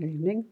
[0.00, 0.44] Evening.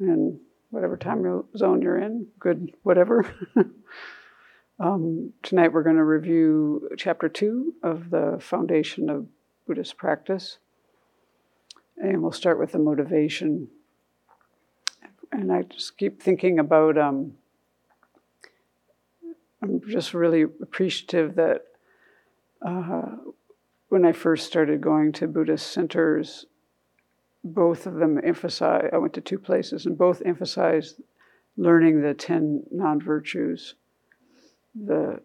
[0.00, 3.24] And whatever time zone you're in, good, whatever.
[4.80, 9.28] um, tonight we're going to review chapter two of the Foundation of
[9.68, 10.58] Buddhist Practice.
[11.96, 13.68] And we'll start with the motivation.
[15.30, 17.34] And I just keep thinking about, um,
[19.62, 21.66] I'm just really appreciative that
[22.62, 23.16] uh,
[23.90, 26.46] when I first started going to Buddhist centers,
[27.54, 31.00] both of them emphasize, I went to two places, and both emphasized
[31.56, 33.74] learning the 10 non virtues,
[34.74, 35.20] the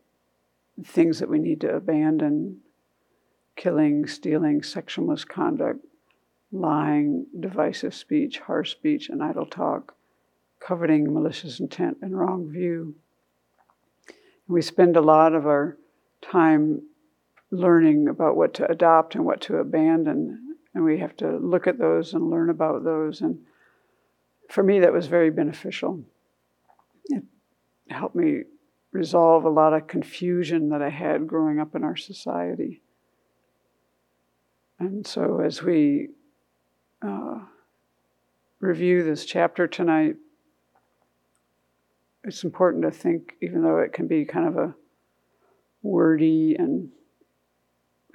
[0.84, 2.60] things that we need to abandon
[3.56, 5.86] killing, stealing, sexual misconduct,
[6.52, 9.96] lying, divisive speech, harsh speech, and idle talk,
[10.60, 12.96] coveting, malicious intent, and wrong view.
[14.48, 15.78] We spend a lot of our
[16.22, 16.84] time
[17.52, 21.78] learning about what to adopt and what to abandon and we have to look at
[21.78, 23.22] those and learn about those.
[23.22, 23.40] And
[24.50, 26.04] for me, that was very beneficial.
[27.06, 27.24] It
[27.90, 28.44] helped me
[28.92, 32.82] resolve a lot of confusion that I had growing up in our society.
[34.80, 36.10] And so, as we
[37.02, 37.40] uh,
[38.60, 40.16] review this chapter tonight,
[42.24, 44.76] it's important to think, even though it can be kind of a
[45.84, 46.90] wordy and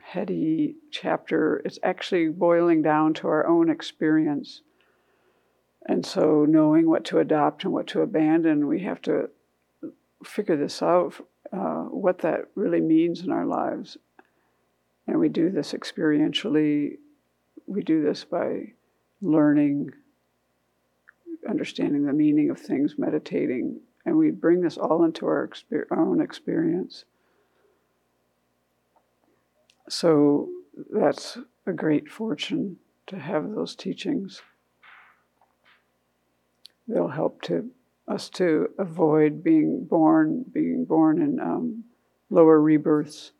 [0.06, 1.60] heady chapter.
[1.64, 4.62] It's actually boiling down to our own experience.
[5.88, 9.30] And so, knowing what to adopt and what to abandon, we have to
[10.24, 11.14] figure this out
[11.52, 13.96] uh, what that really means in our lives.
[15.06, 16.98] And we do this experientially,
[17.66, 18.72] we do this by
[19.20, 19.90] learning,
[21.48, 26.00] understanding the meaning of things, meditating, and we bring this all into our, exper- our
[26.00, 27.04] own experience.
[29.88, 30.48] So
[30.90, 34.42] that's a great fortune to have those teachings.
[36.88, 37.70] They'll help to
[38.08, 41.84] us to avoid being born, being born in um,
[42.30, 43.32] lower rebirths,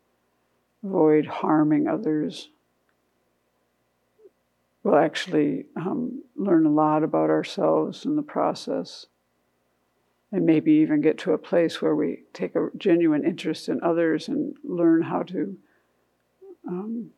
[0.83, 2.49] avoid harming others.
[4.83, 9.05] We'll actually um, learn a lot about ourselves in the process,
[10.31, 14.27] and maybe even get to a place where we take a genuine interest in others
[14.27, 15.57] and learn how to
[16.67, 17.11] um,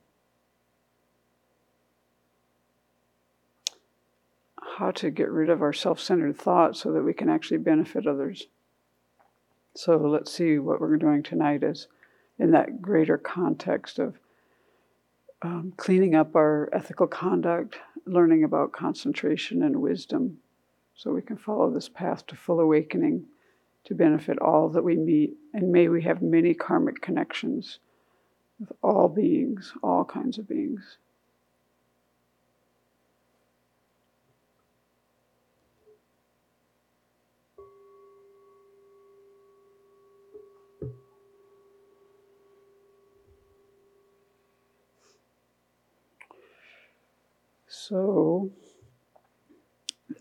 [4.78, 8.08] how to get rid of our self centered thoughts so that we can actually benefit
[8.08, 8.48] others.
[9.76, 11.88] So let's see what we're doing tonight is
[12.38, 14.18] in that greater context of
[15.42, 20.38] um, cleaning up our ethical conduct, learning about concentration and wisdom,
[20.96, 23.26] so we can follow this path to full awakening
[23.86, 25.38] to benefit all that we meet.
[25.54, 27.80] And may we have many karmic connections
[28.60, 30.98] with all beings, all kinds of beings.
[47.68, 48.52] So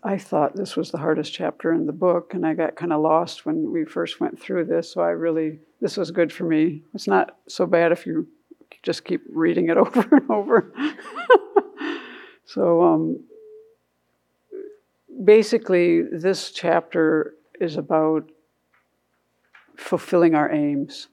[0.03, 3.01] I thought this was the hardest chapter in the book, and I got kind of
[3.01, 4.93] lost when we first went through this.
[4.93, 6.83] So I really, this was good for me.
[6.93, 8.27] It's not so bad if you
[8.83, 10.73] just keep reading it over and over.
[12.45, 13.23] so um,
[15.23, 18.29] basically, this chapter is about
[19.75, 21.07] fulfilling our aims.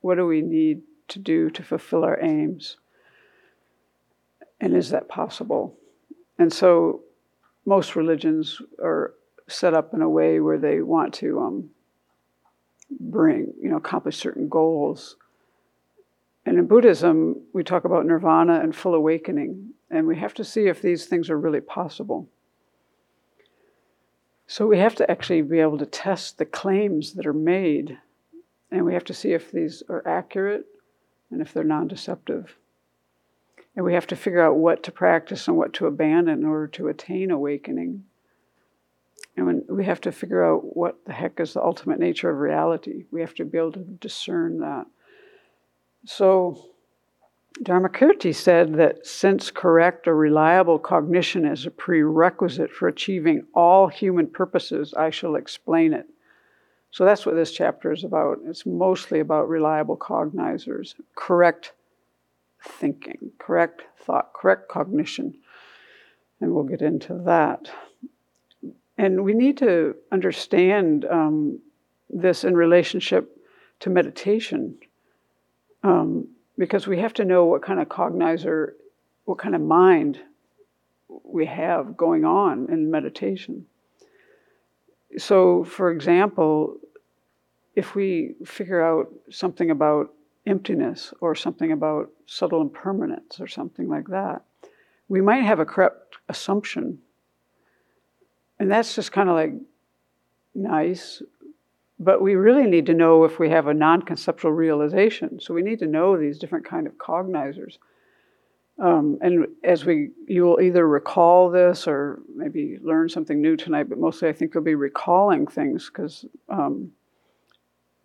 [0.00, 2.76] What do we need to do to fulfill our aims?
[4.60, 5.76] And is that possible?
[6.38, 7.02] And so
[7.66, 9.14] most religions are
[9.48, 11.70] set up in a way where they want to um,
[12.98, 15.16] bring, you know, accomplish certain goals.
[16.44, 20.66] And in Buddhism, we talk about nirvana and full awakening, and we have to see
[20.66, 22.28] if these things are really possible.
[24.46, 27.98] So we have to actually be able to test the claims that are made,
[28.70, 30.66] and we have to see if these are accurate
[31.30, 32.56] and if they're non deceptive.
[33.76, 36.66] And we have to figure out what to practice and what to abandon in order
[36.66, 38.04] to attain awakening.
[39.48, 43.04] And we have to figure out what the heck is the ultimate nature of reality.
[43.10, 44.86] We have to be able to discern that.
[46.06, 46.70] So,
[47.62, 54.28] Dharmakirti said that since correct or reliable cognition is a prerequisite for achieving all human
[54.28, 56.06] purposes, I shall explain it.
[56.90, 58.38] So that's what this chapter is about.
[58.46, 61.72] It's mostly about reliable cognizers, correct
[62.62, 65.34] thinking, correct thought, correct cognition.
[66.40, 67.70] And we'll get into that.
[69.00, 71.60] And we need to understand um,
[72.10, 73.34] this in relationship
[73.78, 74.76] to meditation
[75.82, 78.72] um, because we have to know what kind of cognizer,
[79.24, 80.20] what kind of mind
[81.24, 83.64] we have going on in meditation.
[85.16, 86.76] So, for example,
[87.74, 90.12] if we figure out something about
[90.44, 94.42] emptiness or something about subtle impermanence or something like that,
[95.08, 96.98] we might have a correct assumption.
[98.60, 99.54] And that's just kind of like
[100.54, 101.22] nice,
[101.98, 105.40] but we really need to know if we have a non-conceptual realization.
[105.40, 107.78] So we need to know these different kind of cognizers.
[108.78, 113.88] Um, and as we, you will either recall this or maybe learn something new tonight,
[113.88, 116.92] but mostly I think you'll be recalling things because um,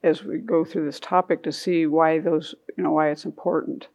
[0.04, 3.90] as we go through this topic to see why those, you know, why it's important.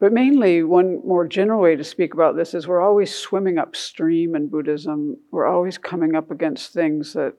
[0.00, 4.34] But mainly, one more general way to speak about this is we're always swimming upstream
[4.34, 5.18] in Buddhism.
[5.30, 7.34] We're always coming up against things that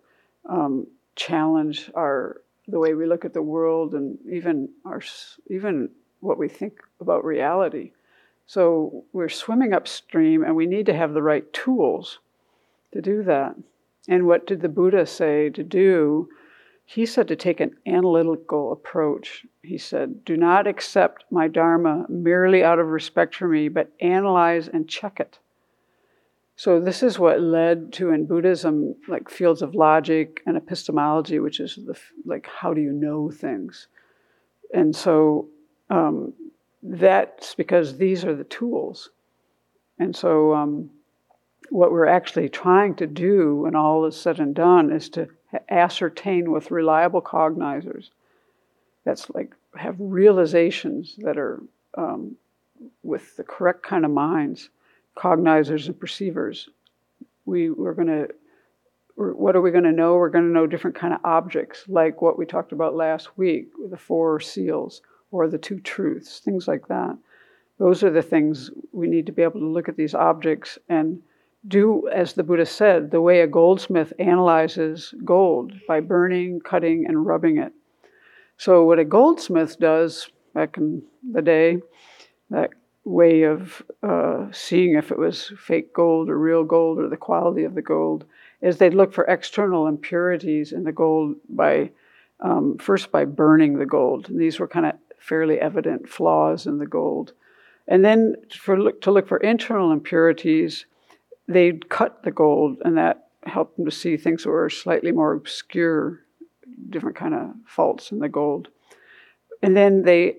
[0.48, 0.86] um,
[1.16, 5.02] challenge our the way we look at the world and even our
[5.50, 7.92] even what we think about reality.
[8.46, 12.20] So we're swimming upstream and we need to have the right tools
[12.94, 13.56] to do that.
[14.08, 16.30] And what did the Buddha say to do?
[16.94, 19.46] He said to take an analytical approach.
[19.64, 24.68] He said, Do not accept my Dharma merely out of respect for me, but analyze
[24.68, 25.40] and check it.
[26.58, 31.62] So, this is what led to in Buddhism, like fields of logic and epistemology, which
[31.62, 33.88] is the, like, how do you know things?
[34.74, 35.48] And so,
[35.90, 36.34] um,
[36.84, 39.12] that's because these are the tools.
[39.98, 40.90] And so, um,
[41.72, 45.30] what we're actually trying to do when all is said and done is to
[45.70, 48.10] ascertain with reliable cognizers.
[49.06, 51.64] That's like have realizations that are
[51.98, 52.36] um,
[53.04, 54.70] with the correct kind of minds,
[55.16, 56.68] cognizers and perceivers.
[57.46, 58.28] We, we're going to
[59.16, 60.16] what are we going to know?
[60.16, 63.70] We're going to know different kind of objects, like what we talked about last week,
[63.90, 65.02] the four seals
[65.32, 67.18] or the two truths, things like that.
[67.78, 71.22] Those are the things we need to be able to look at these objects and
[71.68, 77.26] do, as the Buddha said, the way a goldsmith analyzes gold by burning, cutting, and
[77.26, 77.74] rubbing it.
[78.58, 81.78] So, what a goldsmith does back in the day,
[82.50, 82.72] that
[83.04, 87.64] way of uh, seeing if it was fake gold or real gold or the quality
[87.64, 88.26] of the gold,
[88.62, 91.90] is they'd look for external impurities in the gold by
[92.42, 94.30] um, first by burning the gold.
[94.30, 97.34] And these were kind of fairly evident flaws in the gold.
[97.88, 100.86] And then for look, to look for internal impurities,
[101.52, 105.34] they'd cut the gold, and that helped them to see things that were slightly more
[105.34, 106.20] obscure,
[106.90, 108.70] different kind of faults in the gold.
[109.62, 110.38] And then they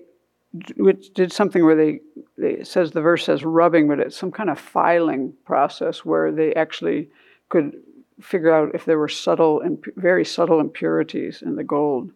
[0.77, 1.99] which did something where they,
[2.37, 6.53] they says the verse says rubbing, but it's some kind of filing process where they
[6.53, 7.09] actually
[7.49, 7.73] could
[8.21, 12.11] figure out if there were subtle, and very subtle impurities in the gold.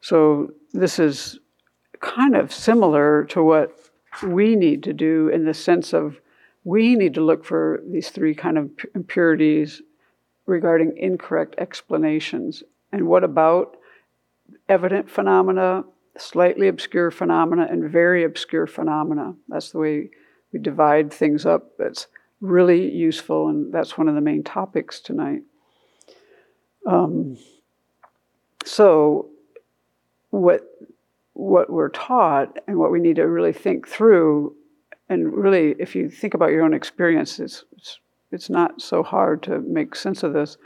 [0.00, 1.40] So this is
[1.98, 3.76] kind of similar to what
[4.22, 6.20] we need to do in the sense of
[6.64, 9.82] we need to look for these three kind of impurities
[10.46, 12.62] regarding incorrect explanations.
[12.92, 13.76] And what about
[14.68, 15.84] evident phenomena,
[16.18, 19.34] slightly obscure phenomena, and very obscure phenomena?
[19.48, 20.10] That's the way
[20.52, 21.78] we divide things up.
[21.78, 22.08] That's
[22.40, 25.42] really useful, and that's one of the main topics tonight.
[26.86, 27.38] Um,
[28.64, 29.28] so,
[30.30, 30.66] what
[31.32, 34.54] what we're taught and what we need to really think through.
[35.10, 37.98] And really, if you think about your own experience, it's, it's,
[38.30, 40.56] it's not so hard to make sense of this.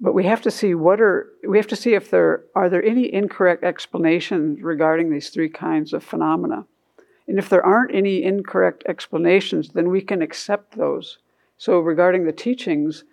[0.00, 2.84] But we have to see what are we have to see if there are there
[2.84, 6.66] any incorrect explanations regarding these three kinds of phenomena.
[7.26, 11.18] And if there aren't any incorrect explanations, then we can accept those.
[11.56, 13.04] So regarding the teachings,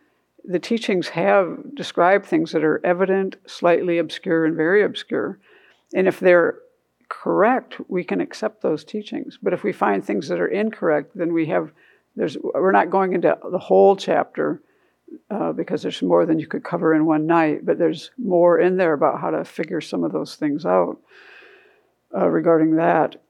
[0.43, 5.39] the teachings have described things that are evident, slightly obscure, and very obscure.
[5.93, 6.59] And if they're
[7.09, 9.37] correct, we can accept those teachings.
[9.41, 11.71] But if we find things that are incorrect, then we have
[12.15, 14.61] there's we're not going into the whole chapter
[15.29, 17.65] uh, because there's more than you could cover in one night.
[17.65, 20.97] But there's more in there about how to figure some of those things out
[22.15, 23.21] uh, regarding that.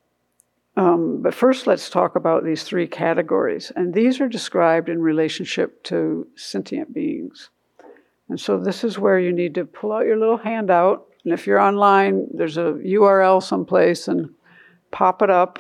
[0.78, 5.84] Um, but first, let's talk about these three categories, and these are described in relationship
[5.86, 7.50] to sentient beings.
[8.30, 11.46] And so, this is where you need to pull out your little handout and if
[11.46, 14.30] you're online, there's a URL someplace and
[14.92, 15.60] pop it up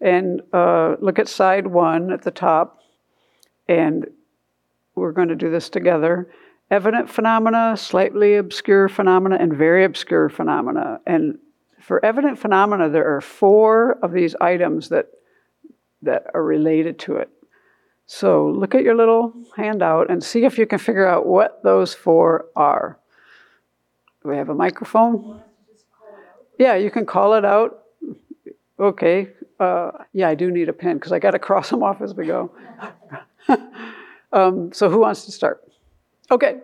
[0.00, 2.80] and uh, look at side one at the top.
[3.68, 4.06] And
[4.94, 6.32] we're going to do this together.
[6.70, 10.98] Evident phenomena, slightly obscure phenomena, and very obscure phenomena.
[11.06, 11.38] And
[11.78, 15.08] for evident phenomena, there are four of these items that,
[16.00, 17.28] that are related to it.
[18.06, 21.92] So look at your little handout and see if you can figure out what those
[21.92, 22.98] four are.
[24.22, 25.42] Do we have a microphone?
[26.58, 27.84] Yeah, you can call it out.
[28.78, 29.28] Okay.
[29.58, 32.14] uh, yeah, I do need a pen because I got to cross them off as
[32.14, 32.50] we go.
[34.32, 35.62] um, so, who wants to start?
[36.30, 36.58] Okay.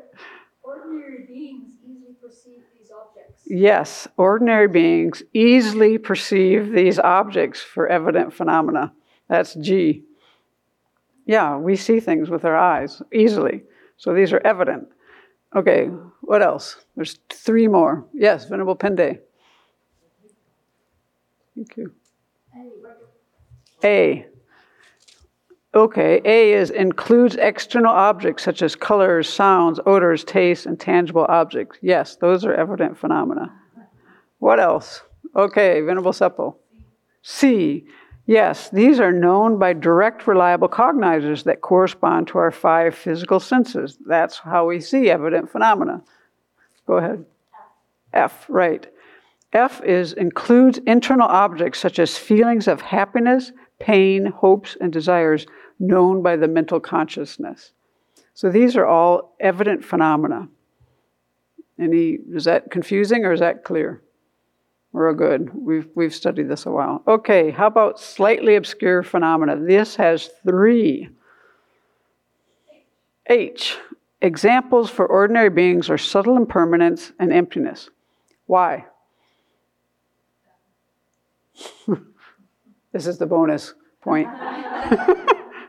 [0.62, 3.42] Ordinary beings easily perceive these objects.
[3.46, 8.92] Yes, ordinary beings easily perceive these objects for evident phenomena.
[9.28, 10.04] That's G.
[11.26, 13.64] Yeah, we see things with our eyes easily.
[13.96, 14.88] So these are evident.
[15.54, 15.86] Okay,
[16.20, 16.84] what else?
[16.96, 18.04] There's three more.
[18.12, 19.20] Yes, Venerable Pende.
[21.54, 21.92] Thank you.
[23.84, 24.26] A.
[25.74, 31.78] Okay, A is includes external objects such as colors, sounds, odors, tastes, and tangible objects.
[31.82, 33.52] Yes, those are evident phenomena.
[34.38, 35.02] What else?
[35.34, 36.56] Okay, Venerable Seppo.
[37.22, 37.86] C.
[38.26, 43.96] Yes, these are known by direct, reliable cognizers that correspond to our five physical senses.
[44.04, 46.02] That's how we see evident phenomena.
[46.88, 47.24] Go ahead.
[48.12, 48.84] F, right.
[49.52, 55.46] F is includes internal objects such as feelings of happiness, pain, hopes, and desires
[55.78, 57.72] known by the mental consciousness.
[58.34, 60.48] So these are all evident phenomena.
[61.78, 64.02] Any is that confusing or is that clear?
[64.96, 65.52] We're good.
[65.52, 67.02] We've we've studied this a while.
[67.06, 69.60] Okay, how about slightly obscure phenomena?
[69.60, 71.10] This has three.
[73.26, 73.76] H.
[74.22, 77.90] Examples for ordinary beings are subtle impermanence and emptiness.
[78.46, 78.86] Why?
[82.92, 84.28] this is the bonus point.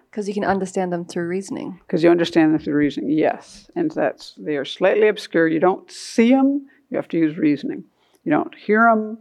[0.10, 1.80] Because you can understand them through reasoning.
[1.86, 3.70] Because you understand them through reasoning, yes.
[3.76, 5.48] And that's they are slightly obscure.
[5.48, 7.84] You don't see them, you have to use reasoning.
[8.28, 9.20] You don't hear them,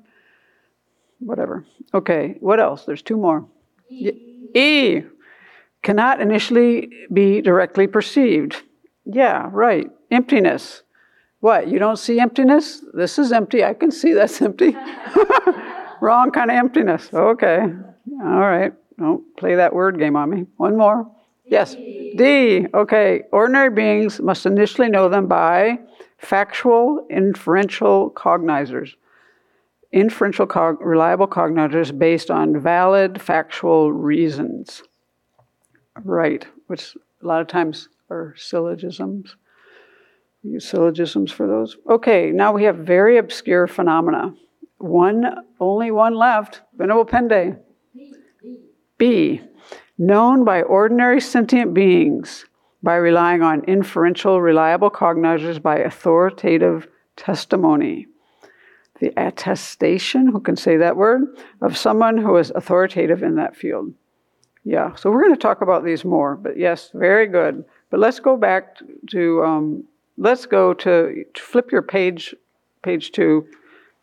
[1.21, 1.65] whatever.
[1.95, 2.85] Okay, what else?
[2.85, 3.47] There's two more.
[3.89, 4.11] E.
[4.53, 5.03] e.
[5.85, 8.65] Cannot initially be directly perceived.
[9.05, 9.89] Yeah, right.
[10.11, 10.83] Emptiness.
[11.39, 11.69] What?
[11.69, 12.83] You don't see emptiness?
[12.95, 13.63] This is empty.
[13.63, 14.77] I can see that's empty.
[16.01, 17.09] Wrong kind of emptiness.
[17.15, 17.61] Okay.
[17.61, 18.73] All right.
[18.99, 20.47] Don't play that word game on me.
[20.57, 21.09] One more.
[21.45, 21.77] Yes.
[21.77, 22.67] D.
[22.75, 23.23] Okay.
[23.31, 25.79] Ordinary beings must initially know them by
[26.19, 28.91] factual inferential cognizers.
[29.93, 34.83] Inferential, cog- reliable cognizers based on valid factual reasons.
[36.03, 39.37] Right, which a lot of times are syllogisms.
[40.43, 41.77] We use syllogisms for those.
[41.89, 44.35] Okay, now we have very obscure phenomena.
[44.79, 45.25] One,
[45.59, 46.61] only one left.
[46.77, 47.59] Venerable Pende.
[48.99, 49.41] B.
[49.99, 52.45] Known by ordinary sentient beings
[52.87, 58.07] by relying on inferential, reliable cognizers by authoritative testimony.
[59.01, 61.23] The attestation, who can say that word,
[61.61, 63.93] of someone who is authoritative in that field.
[64.63, 67.65] Yeah, so we're going to talk about these more, but yes, very good.
[67.91, 68.77] But let's go back
[69.11, 69.85] to, um,
[70.17, 72.37] let's go to, to flip your page,
[72.85, 73.49] page two,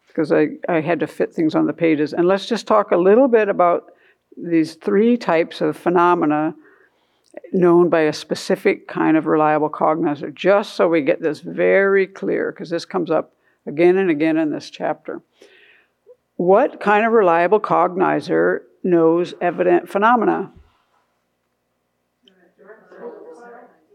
[0.10, 2.12] because I, I had to fit things on the pages.
[2.12, 3.94] And let's just talk a little bit about
[4.36, 6.54] these three types of phenomena
[7.52, 12.52] known by a specific kind of reliable cognizer, just so we get this very clear,
[12.52, 13.34] because this comes up
[13.66, 15.22] again and again in this chapter.
[16.36, 20.52] What kind of reliable cognizer knows evident phenomena?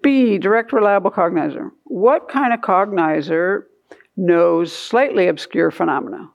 [0.02, 1.72] B, direct reliable cognizer.
[1.84, 3.64] What kind of cognizer
[4.16, 6.30] knows slightly obscure phenomena?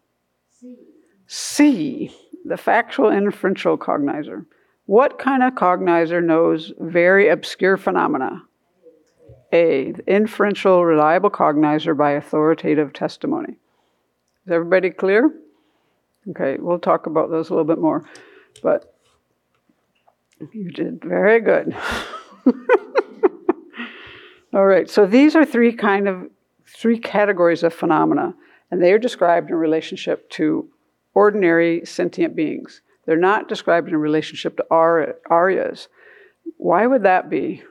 [1.28, 2.12] C.
[2.46, 4.46] The factual inferential cognizer.
[4.86, 8.44] What kind of cognizer knows very obscure phenomena?
[9.54, 13.54] A, inferential reliable cognizer by authoritative testimony.
[14.46, 15.32] Is everybody clear?
[16.30, 18.04] Okay, we'll talk about those a little bit more.
[18.62, 18.94] But
[20.52, 21.76] you did very good.
[24.54, 26.30] All right, so these are three kind of
[26.68, 28.36] three categories of phenomena,
[28.70, 30.70] and they are described in relationship to
[31.14, 32.82] ordinary sentient beings.
[33.06, 35.88] They're not described in relationship to aryas.
[36.58, 37.64] Why would that be?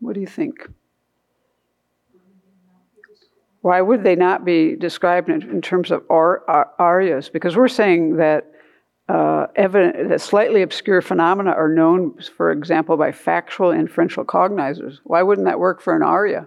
[0.00, 0.68] What do you think?
[3.60, 7.30] Why would they not be described in, in terms of ar- ar- aryas?
[7.32, 8.52] Because we're saying that
[9.08, 14.98] uh, evident, that slightly obscure phenomena are known, for example, by factual inferential cognizers.
[15.04, 16.46] Why wouldn't that work for an arya?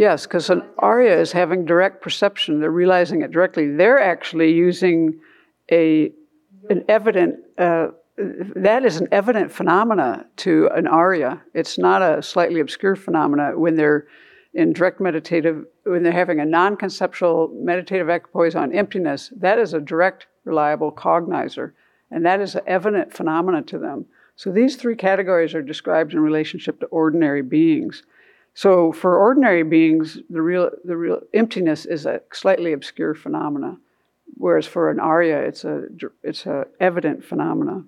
[0.00, 2.58] Yes, because an arya is having direct perception.
[2.58, 3.76] They're realizing it directly.
[3.76, 5.20] They're actually using
[5.70, 6.10] a
[6.70, 7.34] an evident.
[7.58, 11.42] Uh, that is an evident phenomena to an arya.
[11.52, 14.06] It's not a slightly obscure phenomena when they're
[14.54, 19.30] in direct meditative, when they're having a non-conceptual meditative equipoise on emptiness.
[19.36, 21.72] That is a direct, reliable cognizer,
[22.10, 24.06] and that is an evident phenomena to them.
[24.34, 28.02] So these three categories are described in relationship to ordinary beings.
[28.54, 33.78] So for ordinary beings, the real the real emptiness is a slightly obscure phenomena,
[34.36, 35.84] whereas for an Arya, it's a
[36.22, 37.84] it's a evident phenomena.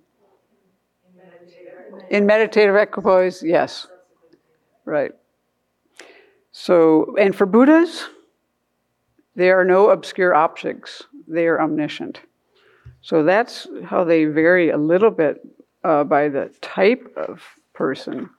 [2.11, 3.87] In meditative equipoise, yes,
[4.85, 5.13] right.
[6.53, 8.09] So, and for Buddhas,
[9.35, 12.21] there are no obscure objects; they are omniscient.
[13.01, 15.45] So that's how they vary a little bit
[15.83, 17.43] uh, by the type of
[17.73, 18.31] person.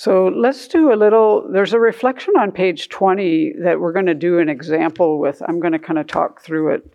[0.00, 4.14] So let's do a little, there's a reflection on page 20 that we're going to
[4.14, 5.42] do an example with.
[5.46, 6.90] I'm going to kind of talk through it.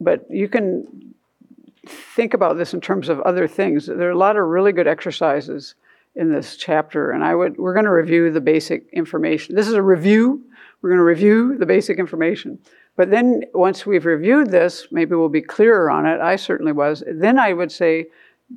[0.00, 1.14] But you can
[1.86, 3.86] think about this in terms of other things.
[3.86, 5.76] There are a lot of really good exercises
[6.16, 9.54] in this chapter, and I would we're going to review the basic information.
[9.54, 10.42] This is a review.
[10.82, 12.58] We're going to review the basic information.
[12.96, 16.20] But then once we've reviewed this, maybe we'll be clearer on it.
[16.20, 17.04] I certainly was.
[17.06, 18.06] Then I would say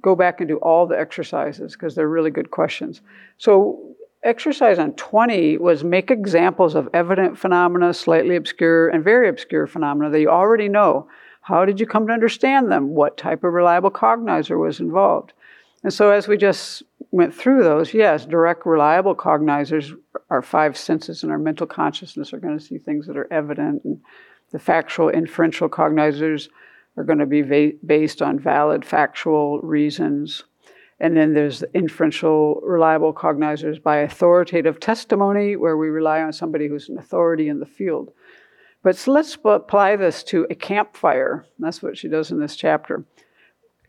[0.02, 3.02] go back and do all the exercises because they're really good questions.
[3.38, 9.68] So exercise on 20 was make examples of evident phenomena, slightly obscure and very obscure
[9.68, 11.08] phenomena that you already know.
[11.42, 12.90] How did you come to understand them?
[12.90, 15.34] What type of reliable cognizer was involved?
[15.84, 19.96] And so as we just went through those, yes, direct reliable cognizers,
[20.30, 23.86] our five senses and our mental consciousness are going to see things that are evident
[23.86, 24.02] and
[24.52, 26.50] the factual inferential cognizers
[26.98, 30.44] are going to be va- based on valid factual reasons.
[31.00, 36.68] And then there's the inferential reliable cognizers by authoritative testimony, where we rely on somebody
[36.68, 38.12] who's an authority in the field.
[38.82, 41.46] But so let's apply this to a campfire.
[41.60, 43.04] That's what she does in this chapter.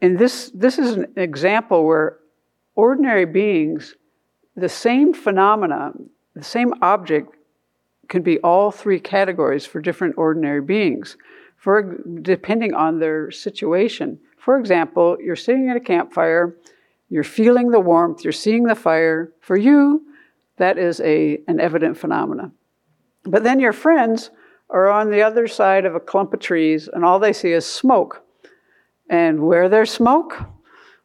[0.02, 2.18] And this, this is an example where
[2.74, 3.94] ordinary beings,
[4.54, 5.92] the same phenomena,
[6.34, 7.34] the same object
[8.08, 11.16] can be all three categories for different ordinary beings,
[11.58, 14.18] for, depending on their situation.
[14.38, 16.56] For example, you're sitting at a campfire,
[17.10, 19.32] you're feeling the warmth, you're seeing the fire.
[19.40, 20.06] For you,
[20.56, 22.52] that is a, an evident phenomena.
[23.24, 24.30] But then your friends
[24.70, 27.66] are on the other side of a clump of trees, and all they see is
[27.66, 28.24] smoke.
[29.10, 30.38] And where there's smoke,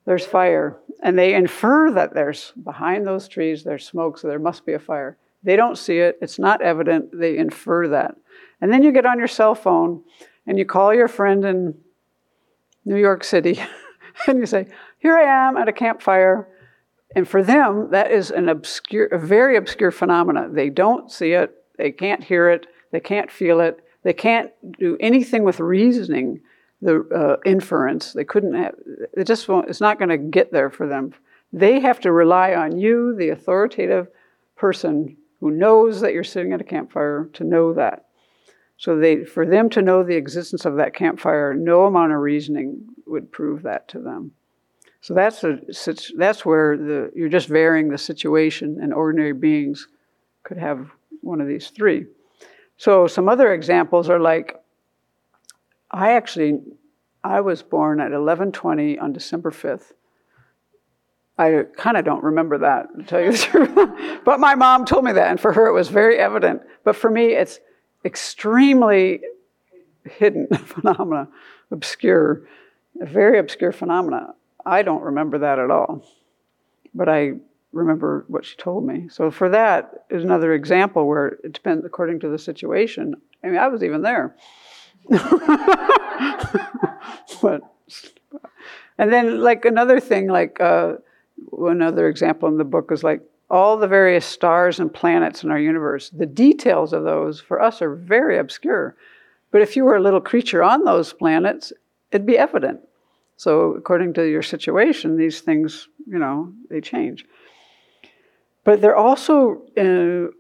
[0.06, 0.78] there's fire.
[1.02, 4.80] And they infer that there's behind those trees, there's smoke, so there must be a
[4.80, 5.18] fire.
[5.42, 8.16] They don't see it, it's not evident, they infer that.
[8.62, 10.04] And then you get on your cell phone
[10.46, 11.76] and you call your friend in
[12.86, 13.60] New York City
[14.28, 14.68] and you say,
[15.00, 16.48] Here I am at a campfire.
[17.16, 20.50] And for them, that is an obscure, a very obscure phenomena.
[20.52, 24.98] They don't see it, they can't hear it, they can't feel it, they can't do
[25.00, 26.42] anything with reasoning,
[26.82, 28.14] the uh, inference.
[28.14, 28.76] They couldn't have,
[29.14, 31.14] it just won't, it's not going to get there for them.
[31.52, 34.08] They have to rely on you, the authoritative
[34.56, 38.08] person who knows that you're sitting at a campfire to know that.
[38.78, 42.86] So they, for them to know the existence of that campfire, no amount of reasoning
[43.06, 44.32] would prove that to them.
[45.02, 45.60] So that's a,
[46.18, 49.88] that's where the, you're just varying the situation, and ordinary beings
[50.44, 50.90] could have
[51.22, 52.06] one of these three.
[52.78, 54.60] So some other examples are like,
[55.92, 56.62] I actually,
[57.24, 59.92] I was born at 11:20 on December 5th,
[61.38, 64.22] I kind of don't remember that, to tell you the truth.
[64.24, 66.62] but my mom told me that, and for her it was very evident.
[66.84, 67.60] But for me, it's
[68.06, 69.22] extremely
[70.04, 71.28] hidden phenomena,
[71.72, 72.42] obscure,
[72.96, 74.36] very obscure phenomena.
[74.66, 76.06] I don't remember that at all.
[76.94, 77.34] But I
[77.72, 79.08] remember what she told me.
[79.10, 83.16] So for that is another example where it depends according to the situation.
[83.44, 84.36] I mean, I was even there.
[87.42, 87.62] but
[88.98, 90.60] and then like another thing, like.
[90.62, 90.94] Uh,
[91.60, 93.22] another example in the book is like
[93.54, 96.10] all the various stars and planets in our universe.
[96.10, 98.96] The details of those for us are very obscure.
[99.52, 101.72] But if you were a little creature on those planets,
[102.12, 102.80] it'd be evident.
[103.38, 107.28] So, according to your situation, these things, you know, they change.
[108.64, 110.32] But they're also, uh,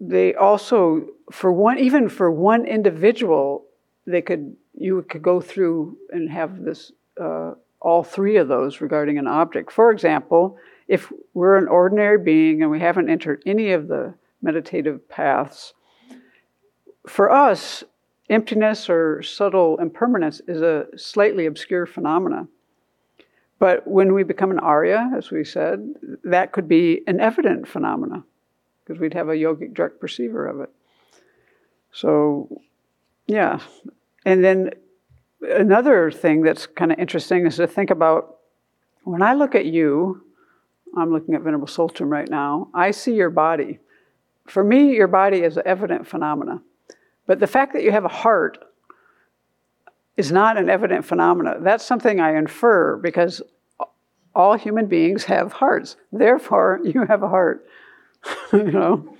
[0.00, 3.66] they also, for one, even for one individual,
[4.06, 9.18] they could, you could go through and have this uh, all three of those regarding
[9.18, 9.70] an object.
[9.70, 10.56] For example,
[10.88, 15.74] if we're an ordinary being and we haven't entered any of the meditative paths,
[17.06, 17.84] for us,
[18.30, 22.46] emptiness or subtle impermanence is a slightly obscure phenomena.
[23.58, 28.24] But when we become an Arya, as we said, that could be an evident phenomena
[28.84, 30.70] because we'd have a yogic direct perceiver of it.
[31.92, 32.60] So,
[33.26, 33.58] yeah.
[34.24, 34.70] And then
[35.42, 38.36] another thing that's kind of interesting is to think about
[39.04, 40.22] when I look at you,
[40.96, 43.78] I'm looking at Venerable Tsultrim right now, I see your body.
[44.46, 46.62] For me, your body is an evident phenomena.
[47.26, 48.58] But the fact that you have a heart
[50.16, 51.56] is not an evident phenomena.
[51.60, 53.42] That's something I infer because
[54.34, 55.96] all human beings have hearts.
[56.12, 57.66] Therefore, you have a heart.
[58.52, 59.16] you know,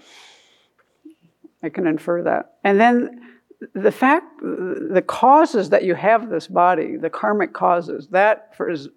[1.63, 2.57] I can infer that.
[2.65, 3.39] And then
[3.75, 8.89] the fact, the causes that you have this body, the karmic causes, that for, is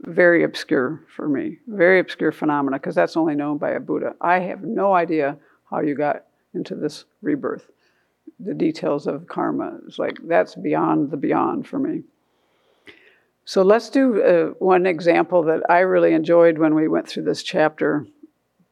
[0.00, 4.14] very obscure for me, very obscure phenomena, because that's only known by a Buddha.
[4.20, 5.38] I have no idea
[5.70, 7.70] how you got into this rebirth.
[8.38, 12.02] The details of karma is like that's beyond the beyond for me.
[13.44, 17.44] So let's do uh, one example that I really enjoyed when we went through this
[17.44, 18.04] chapter,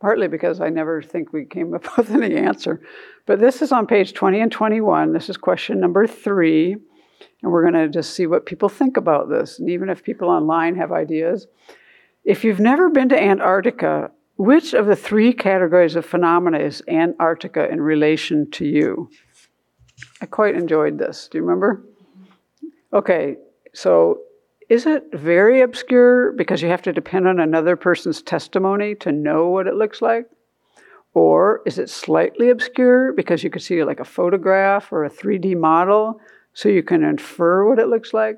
[0.01, 2.81] partly because I never think we came up with any answer.
[3.25, 5.13] But this is on page 20 and 21.
[5.13, 6.77] This is question number three.
[7.43, 9.59] And we're going to just see what people think about this.
[9.59, 11.47] And even if people online have ideas.
[12.25, 17.71] If you've never been to Antarctica, which of the three categories of phenomena is Antarctica
[17.71, 19.11] in relation to you?
[20.21, 21.29] I quite enjoyed this.
[21.31, 21.85] Do you remember?
[22.93, 23.37] Okay,
[23.75, 24.21] so
[24.69, 29.49] is it very obscure because you have to depend on another person's testimony to know
[29.49, 30.27] what it looks like?
[31.13, 35.57] Or is it slightly obscure because you could see like a photograph or a 3D
[35.57, 36.21] model
[36.55, 38.37] so you can infer what it looks like?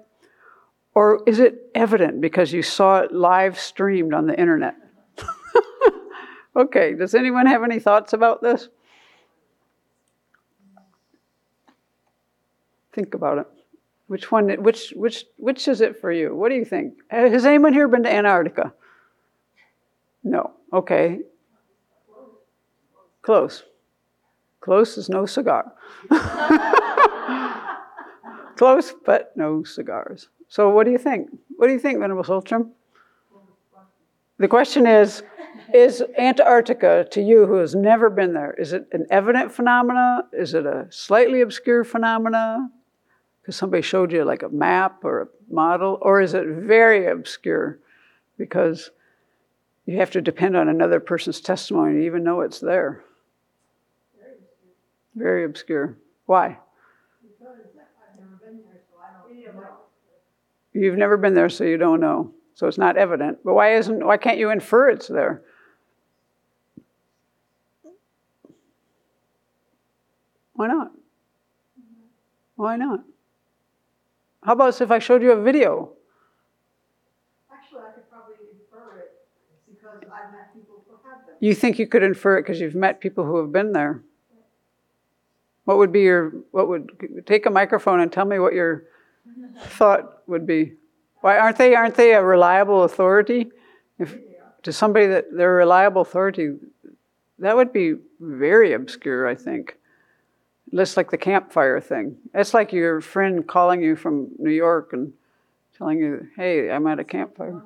[0.95, 4.75] Or is it evident because you saw it live streamed on the internet?
[6.57, 8.69] okay, does anyone have any thoughts about this?
[12.95, 13.47] Think about it.
[14.07, 14.49] Which one?
[14.63, 16.35] Which which which is it for you?
[16.35, 16.95] What do you think?
[17.11, 18.73] Uh, has anyone here been to Antarctica?
[20.25, 20.53] No.
[20.73, 21.21] Okay.
[23.21, 23.65] Close.
[24.61, 25.73] Close is no cigar.
[28.57, 30.29] Close, but no cigars.
[30.49, 31.29] So, what do you think?
[31.57, 32.71] What do you think, Venerable Tsultrim?
[34.39, 35.23] The question is
[35.73, 40.25] Is Antarctica, to you who has never been there, is it an evident phenomena?
[40.33, 42.71] Is it a slightly obscure phenomena?
[43.41, 45.99] Because somebody showed you like a map or a model?
[46.03, 47.79] Or is it very obscure
[48.39, 48.91] because
[49.87, 53.05] you have to depend on another person's testimony to even know it's there?
[55.15, 55.97] Very obscure.
[56.27, 56.59] Why?
[60.77, 62.33] You've never been there, so you don't know.
[62.55, 63.39] So it's not evident.
[63.45, 64.05] But why isn't?
[64.05, 65.43] Why can't you infer it's there?
[70.55, 70.93] Why not?
[72.57, 73.05] Why not?
[74.43, 75.93] How about if I showed you a video?
[77.53, 79.13] Actually, I could probably infer it
[79.69, 81.35] because I've met people who have been.
[81.41, 84.03] You think you could infer it because you've met people who have been there?
[85.65, 88.85] What would be your, what would, take a microphone and tell me what your
[89.61, 90.75] thought would be.
[91.21, 93.51] Why aren't they, aren't they a reliable authority?
[93.99, 94.17] If,
[94.63, 96.57] to somebody that they're a reliable authority,
[97.39, 99.79] that would be very obscure, I think.
[100.75, 102.17] Just like the campfire thing.
[102.35, 105.13] It's like your friend calling you from New York and
[105.79, 107.63] telling you, hey, I'm at a campfire.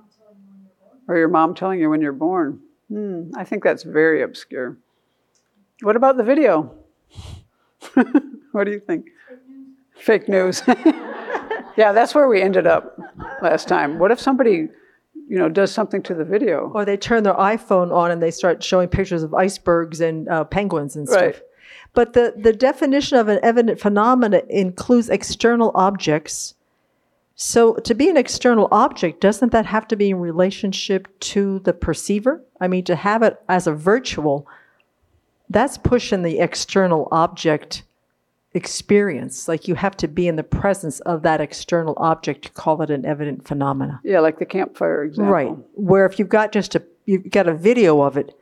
[1.09, 2.61] Or your mom telling you when you're born.
[2.88, 4.77] Hmm, I think that's very obscure.
[5.83, 6.75] What about the video?
[8.53, 9.07] what do you think?
[9.96, 10.62] Fake news.
[11.76, 12.98] yeah, that's where we ended up
[13.42, 13.98] last time.
[13.98, 14.68] What if somebody,
[15.28, 16.70] you know, does something to the video?
[16.74, 20.44] Or they turn their iPhone on and they start showing pictures of icebergs and uh,
[20.44, 21.22] penguins and stuff.
[21.22, 21.42] Right.
[21.92, 26.54] But the, the definition of an evident phenomena includes external objects.
[27.35, 31.72] So to be an external object, doesn't that have to be in relationship to the
[31.72, 32.44] perceiver?
[32.61, 34.46] I mean, to have it as a virtual,
[35.48, 37.83] that's pushing the external object
[38.54, 39.48] experience.
[39.48, 42.90] Like you have to be in the presence of that external object to call it
[42.90, 44.00] an evident phenomena.
[44.04, 45.32] Yeah, like the campfire example.
[45.32, 45.56] Right.
[45.74, 48.36] Where if you've got just a you've got a video of it,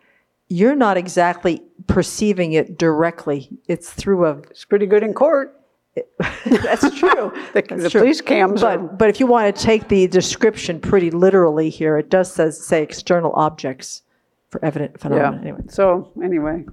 [0.48, 3.48] you're not exactly perceiving it directly.
[3.66, 5.54] It's through a It's pretty good in court.
[6.46, 7.32] that's true.
[7.54, 8.02] The, That's the true.
[8.02, 11.98] police cams are, But but if you want to take the description pretty literally here,
[11.98, 14.02] it does says say external objects
[14.50, 15.36] for evident phenomena.
[15.36, 15.40] yeah.
[15.42, 15.60] Anyway.
[15.68, 16.64] So anyway,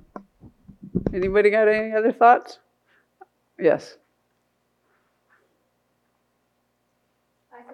[1.14, 2.60] anybody got any other thoughts?
[3.60, 3.98] Yes.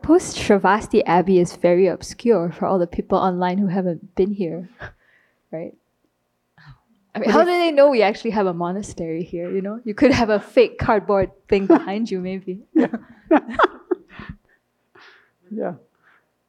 [0.02, 4.68] Post Sravasti Abbey is very obscure for all the people online who haven't been here,
[5.52, 5.76] right?
[7.14, 9.52] I mean, how do they know we actually have a monastery here?
[9.52, 12.62] You know, you could have a fake cardboard thing behind you, maybe.
[12.74, 12.88] Yeah.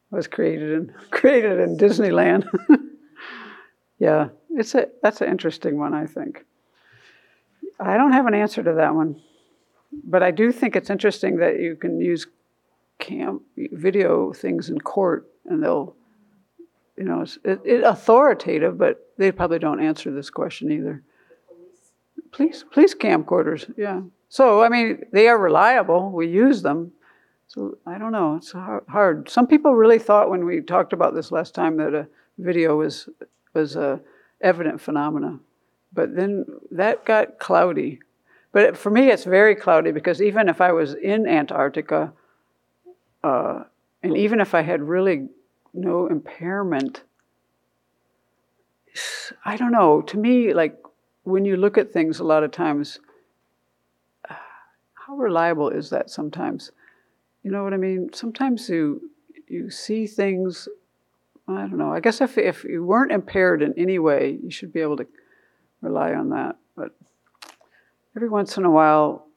[0.09, 2.47] Was created in created in Disneyland.
[3.97, 6.45] yeah, it's a that's an interesting one, I think.
[7.79, 9.21] I don't have an answer to that one.
[10.03, 12.25] But I do think it's interesting that you can use
[12.99, 15.95] cam video things in court and they'll
[16.97, 21.01] you know, it's it, it authoritative, but they probably don't answer this question either.
[22.31, 24.01] Police, police camcorders, yeah.
[24.29, 26.11] So I mean, they are reliable.
[26.11, 26.91] We use them.
[27.47, 28.35] So I don't know.
[28.35, 29.29] It's hard.
[29.29, 32.07] Some people really thought when we talked about this last time that a
[32.37, 33.09] video was
[33.53, 33.99] was a
[34.41, 35.39] evident phenomena.
[35.93, 37.99] But then that got cloudy.
[38.51, 42.13] But for me, it's very cloudy because even if I was in Antarctica,
[43.23, 43.63] uh,
[44.01, 45.27] and even if I had really
[45.73, 47.03] no impairment,
[49.45, 50.01] I don't know.
[50.01, 50.77] To me, like
[51.23, 52.99] when you look at things, a lot of times,
[54.27, 56.71] how reliable is that sometimes?
[57.43, 58.09] You know what I mean?
[58.13, 59.09] Sometimes you
[59.47, 60.67] you see things.
[61.47, 61.91] I don't know.
[61.91, 65.07] I guess if if you weren't impaired in any way, you should be able to
[65.83, 66.55] rely on that.
[66.75, 66.95] But
[68.15, 69.27] every once in a while,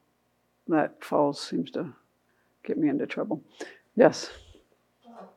[0.67, 1.93] that falls seems to
[2.63, 3.43] get me into trouble.
[3.95, 4.31] Yes.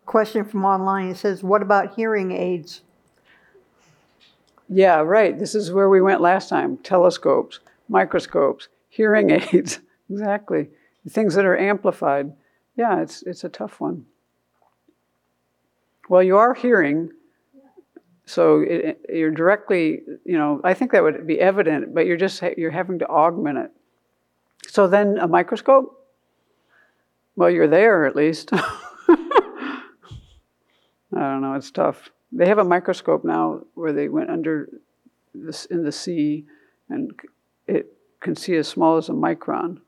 [0.07, 2.83] Question from online, it says, what about hearing aids?
[4.69, 5.39] Yeah, right.
[5.39, 6.79] This is where we went last time.
[6.79, 9.81] Telescopes, microscopes, hearing aids.
[10.09, 10.69] exactly.
[11.09, 12.33] Things that are amplified.
[12.77, 14.07] Yeah, it's it's a tough one.
[16.09, 17.11] Well, you are hearing,
[18.31, 22.41] so it, you're directly, you know, I think that would be evident, but you're just
[22.57, 23.73] you're having to augment it.
[24.69, 25.97] So then a microscope.
[27.35, 28.51] Well, you're there at least.
[28.53, 29.83] I
[31.13, 31.55] don't know.
[31.55, 32.11] It's tough.
[32.31, 34.69] They have a microscope now where they went under
[35.35, 36.47] this in the sea,
[36.89, 37.13] and
[37.67, 39.79] it can see as small as a micron,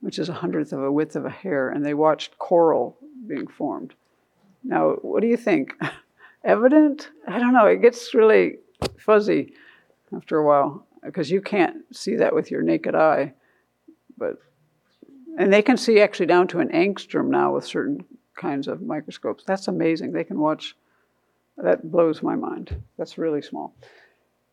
[0.00, 3.46] which is a hundredth of a width of a hair, and they watched coral being
[3.46, 3.92] formed.
[4.64, 5.74] Now, what do you think?
[6.44, 7.10] Evident?
[7.28, 7.66] I don't know.
[7.66, 8.58] It gets really
[8.98, 9.54] fuzzy
[10.14, 13.32] after a while because you can't see that with your naked eye,
[14.18, 14.38] but
[15.38, 18.04] and they can see actually down to an angstrom now with certain
[18.36, 19.44] kinds of microscopes.
[19.46, 20.12] That's amazing.
[20.12, 20.76] They can watch.
[21.58, 22.82] That blows my mind.
[22.98, 23.74] That's really small.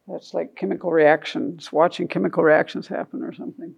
[0.07, 3.73] That's like chemical reactions, watching chemical reactions happen or something.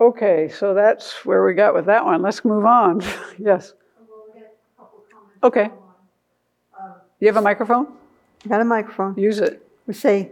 [0.00, 2.22] Okay, so that's where we got with that one.
[2.22, 3.02] Let's move on.
[3.38, 3.74] yes.
[5.42, 5.70] Okay.
[7.20, 7.86] You have a microphone?
[8.48, 9.16] Got a microphone.
[9.16, 10.30] Use it We say,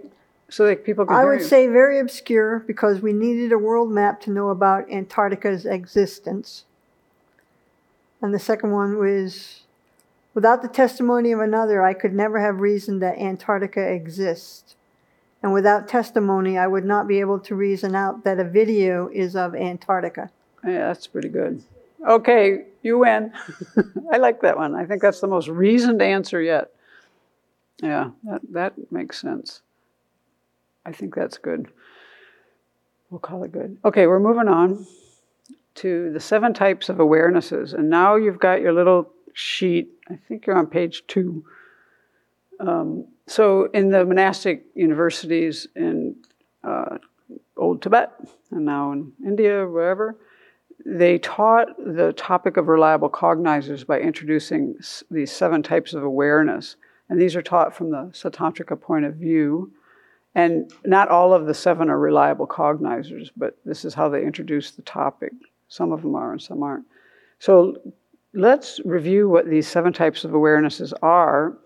[0.49, 1.45] so that people can I would you.
[1.47, 6.65] say very obscure because we needed a world map to know about Antarctica's existence.
[8.23, 9.63] And the second one was,
[10.33, 14.75] without the testimony of another, I could never have reasoned that Antarctica exists.
[15.43, 19.37] And without testimony, I would not be able to reason out that a video is
[19.37, 20.31] of Antarctica.
[20.65, 21.63] Yeah, that's pretty good.
[22.07, 23.33] Okay, you win.
[24.13, 24.75] I like that one.
[24.75, 26.71] I think that's the most reasoned answer yet.
[27.83, 29.63] Yeah, that, that makes sense.
[30.85, 31.69] I think that's good.
[33.11, 33.79] We'll call it good.
[33.85, 34.87] Okay, we're moving on
[35.77, 37.73] to the seven types of awarenesses.
[37.73, 39.91] And now you've got your little sheet.
[40.11, 41.45] I think you're on page two.
[42.61, 46.17] Um, so, in the monastic universities in
[46.65, 46.99] uh,
[47.57, 48.11] Old Tibet
[48.51, 50.17] and now in India, wherever,
[50.85, 54.77] they taught the topic of reliable cognizers by introducing
[55.11, 56.77] these seven types of awareness.
[57.09, 59.73] And these are taught from the Sautrantika point of view.
[60.35, 64.73] And not all of the seven are reliable cognizers, but this is how they introduce
[64.73, 65.33] the topic.
[65.69, 66.85] Some of them are and some aren't.
[67.39, 67.77] So
[68.35, 71.59] let's review what these seven types of awarenesses are.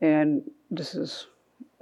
[0.00, 1.26] And this is,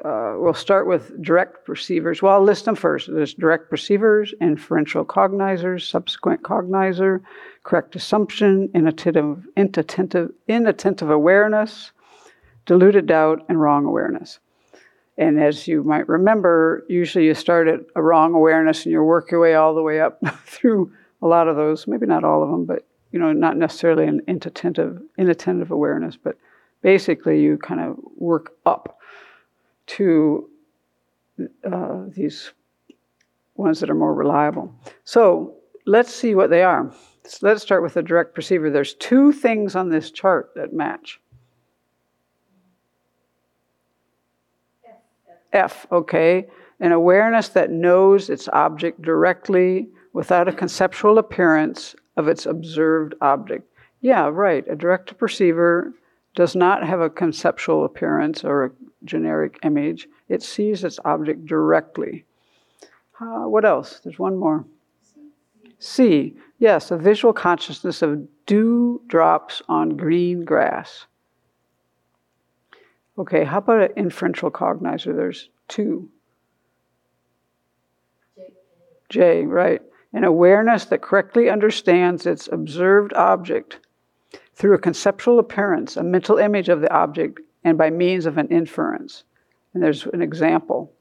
[0.05, 2.23] uh, we'll start with direct perceivers.
[2.23, 3.09] Well, I'll list them first.
[3.13, 7.21] There's direct perceivers, inferential cognizers, subsequent cognizer,
[7.63, 11.93] correct assumption, inattentive, inattentive, inattentive awareness,
[12.67, 14.39] diluted doubt, and wrong awareness.
[15.19, 19.31] And as you might remember, usually you start at a wrong awareness and you work
[19.31, 22.51] your way all the way up through a lot of those, maybe not all of
[22.51, 26.37] them, but you know, not necessarily an inattentive, inattentive awareness, but
[26.83, 28.99] basically you kind of work up
[29.87, 30.51] to
[31.71, 32.53] uh, these
[33.55, 34.75] ones that are more reliable.
[35.05, 35.55] So
[35.87, 36.93] let's see what they are.
[37.25, 38.71] So let's start with the direct perceiver.
[38.71, 41.21] There's two things on this chart that match.
[45.57, 46.47] F, okay,
[46.81, 53.65] an awareness that knows its object directly without a conceptual appearance of its observed object.
[54.01, 54.65] Yeah, right.
[54.69, 55.93] A direct perceiver
[56.35, 58.71] does not have a conceptual appearance or a
[59.05, 62.25] generic image, it sees its object directly.
[63.21, 64.01] Uh, what else?
[64.05, 64.65] There's one more.
[65.79, 71.07] C, yes, a visual consciousness of dew drops on green grass.
[73.19, 75.17] Okay, how about an inferential cognizer?
[75.17, 76.11] There's two.
[79.09, 79.81] J, right.
[80.13, 83.79] An awareness that correctly understands its observed object
[84.55, 88.49] through a conceptual appearance, a mental image of the object, and by means of an
[88.49, 89.25] inference.
[89.73, 90.93] And there's an example.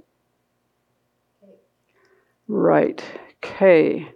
[2.48, 3.04] Right.
[3.42, 4.10] K.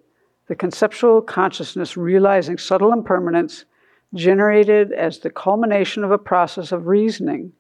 [0.47, 3.65] The conceptual consciousness realizing subtle impermanence
[4.13, 7.53] generated as the culmination of a process of reasoning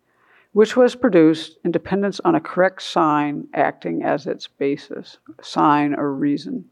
[0.53, 6.13] which was produced in dependence on a correct sign acting as its basis, sign or
[6.13, 6.65] reason.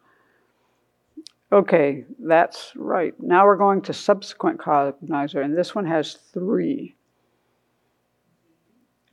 [1.51, 3.13] Okay, that's right.
[3.21, 6.95] Now we're going to subsequent cognizer, and this one has three.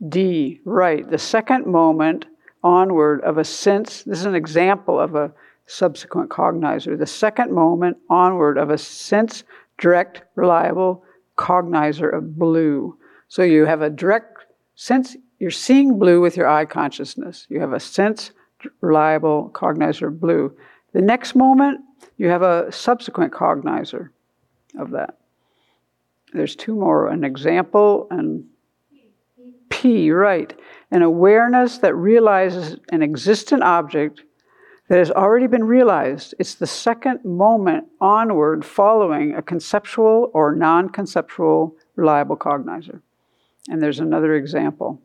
[0.09, 1.09] D, right.
[1.09, 2.27] The second moment
[2.63, 5.33] onward of a sense, this is an example of a
[5.67, 6.99] subsequent cognizer.
[6.99, 9.45] The second moment onward of a sense
[9.79, 11.05] direct, reliable
[11.39, 12.97] cognizer of blue.
[13.29, 14.34] So you have a direct
[14.75, 17.47] sense, you're seeing blue with your eye consciousness.
[17.49, 18.33] You have a sense
[18.81, 20.57] reliable cognizer of blue.
[20.93, 21.81] The next moment,
[22.17, 24.09] you have a subsequent cognizer
[24.79, 25.19] of that.
[26.33, 28.45] There's two more an example and
[29.69, 30.53] P, right.
[30.91, 34.23] An awareness that realizes an existent object
[34.89, 36.35] that has already been realized.
[36.39, 43.01] It's the second moment onward following a conceptual or non conceptual reliable cognizer.
[43.69, 45.01] And there's another example.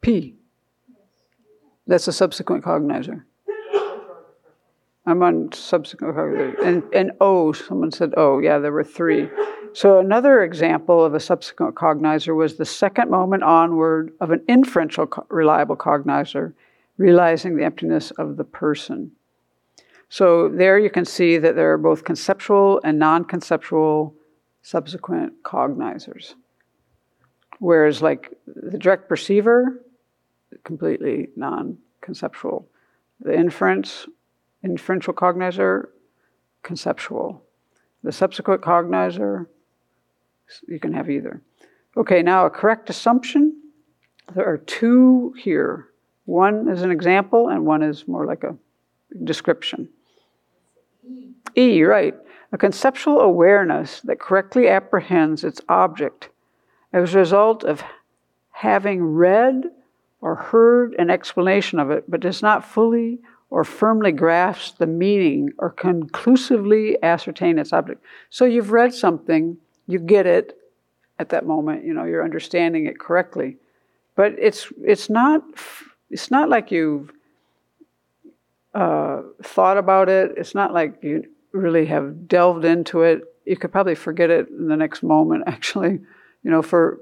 [0.00, 0.36] P.
[1.86, 3.24] That's a subsequent cognizer.
[5.04, 6.62] I'm on subsequent cognizer.
[6.62, 8.38] And, and O, someone said O.
[8.38, 9.28] Yeah, there were three.
[9.74, 15.06] So another example of a subsequent cognizer was the second moment onward of an inferential
[15.06, 16.52] co- reliable cognizer,
[16.98, 19.12] realizing the emptiness of the person.
[20.08, 24.14] So there you can see that there are both conceptual and non-conceptual
[24.62, 26.34] subsequent cognizers.
[27.58, 29.84] Whereas like the direct perceiver,
[30.64, 32.66] completely non-conceptual.
[33.20, 34.06] The inference,
[34.62, 35.88] inferential cognizer,
[36.62, 37.42] conceptual.
[38.02, 39.46] The subsequent cognizer,
[40.66, 41.40] you can have either.
[41.96, 43.60] Okay, now a correct assumption.
[44.34, 45.88] There are two here.
[46.24, 48.56] One is an example, and one is more like a
[49.24, 49.88] description.
[51.56, 52.14] E, right.
[52.52, 56.28] A conceptual awareness that correctly apprehends its object
[56.92, 57.82] as a result of
[58.50, 59.64] having read
[60.20, 63.18] or heard an explanation of it, but does not fully
[63.50, 68.02] or firmly grasp the meaning or conclusively ascertain its object.
[68.30, 70.58] So you've read something, you get it
[71.18, 73.56] at that moment, you know, you're understanding it correctly.
[74.14, 75.42] But it's it's not
[76.10, 77.10] it's not like you've
[78.74, 80.32] uh, thought about it.
[80.36, 83.22] It's not like you really have delved into it.
[83.44, 86.00] You could probably forget it in the next moment, actually,
[86.42, 87.00] you know, for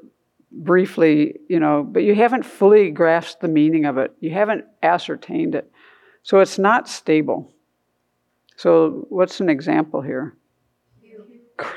[0.52, 4.12] briefly, you know, but you haven't fully grasped the meaning of it.
[4.20, 5.70] You haven't ascertained it.
[6.22, 7.52] So it's not stable.
[8.56, 10.36] So, what's an example here?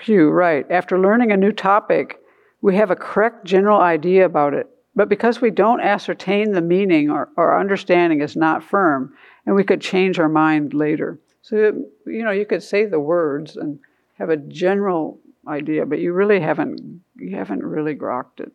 [0.04, 0.70] Q, right.
[0.70, 2.20] After learning a new topic,
[2.62, 4.68] we have a correct general idea about it.
[4.96, 9.14] But because we don't ascertain the meaning or our understanding is not firm,
[9.46, 11.20] and we could change our mind later.
[11.44, 11.74] So,
[12.06, 13.80] you know, you could say the words and
[14.18, 18.54] have a general idea, but you really haven't, you haven't really grokked it.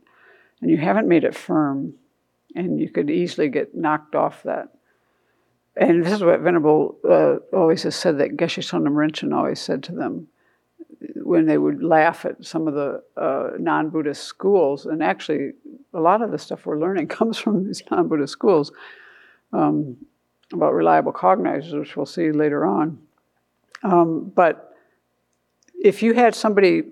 [0.62, 1.94] And you haven't made it firm.
[2.57, 4.70] And you could easily get knocked off that.
[5.77, 9.83] And this is what Venerable uh, always has said that Geshe Sonam Rinchen always said
[9.85, 10.29] to them
[11.16, 14.87] when they would laugh at some of the uh, non Buddhist schools.
[14.87, 15.53] And actually,
[15.92, 18.72] a lot of the stuff we're learning comes from these non Buddhist schools
[19.53, 19.98] um,
[20.53, 22.99] about reliable cognizers, which we'll see later on.
[23.83, 24.75] Um, but
[25.81, 26.83] if you had somebody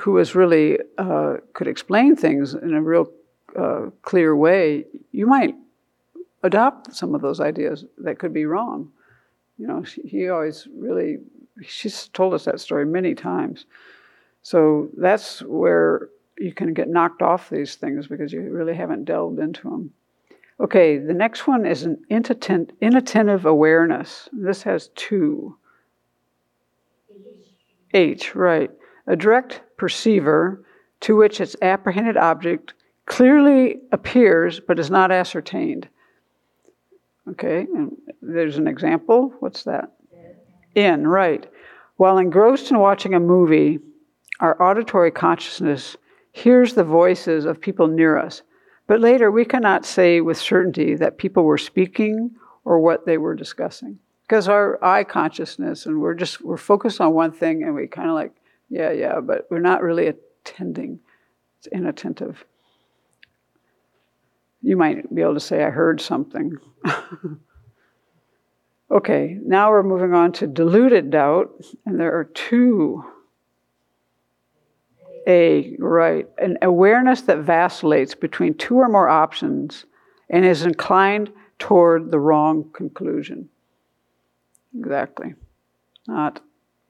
[0.00, 3.10] who was really uh, could explain things in a real
[3.58, 5.54] uh, clear way, you might
[6.42, 8.90] adopt some of those ideas that could be wrong.
[9.58, 11.18] You know, he always really,
[11.62, 13.66] she's told us that story many times.
[14.42, 19.38] So that's where you can get knocked off these things because you really haven't delved
[19.38, 19.92] into them.
[20.62, 24.28] Okay, the next one is an inattentive awareness.
[24.32, 25.56] This has two.
[27.92, 28.70] H, right.
[29.08, 30.64] A direct perceiver
[31.00, 32.74] to which its apprehended object
[33.06, 35.88] clearly appears but is not ascertained.
[37.28, 39.34] Okay, and there's an example.
[39.40, 39.92] What's that?
[40.76, 41.44] In, right.
[41.96, 43.80] While engrossed in watching a movie,
[44.38, 45.96] our auditory consciousness
[46.30, 48.42] hears the voices of people near us.
[48.92, 52.32] But later, we cannot say with certainty that people were speaking
[52.62, 53.98] or what they were discussing.
[54.20, 58.10] Because our eye consciousness, and we're just, we're focused on one thing and we kind
[58.10, 58.32] of like,
[58.68, 61.00] yeah, yeah, but we're not really attending.
[61.56, 62.44] It's inattentive.
[64.60, 66.58] You might be able to say, I heard something.
[68.90, 71.50] okay, now we're moving on to deluded doubt,
[71.86, 73.06] and there are two.
[75.26, 79.84] A, right, an awareness that vacillates between two or more options
[80.28, 83.48] and is inclined toward the wrong conclusion.
[84.76, 85.34] Exactly.
[86.08, 86.40] Not,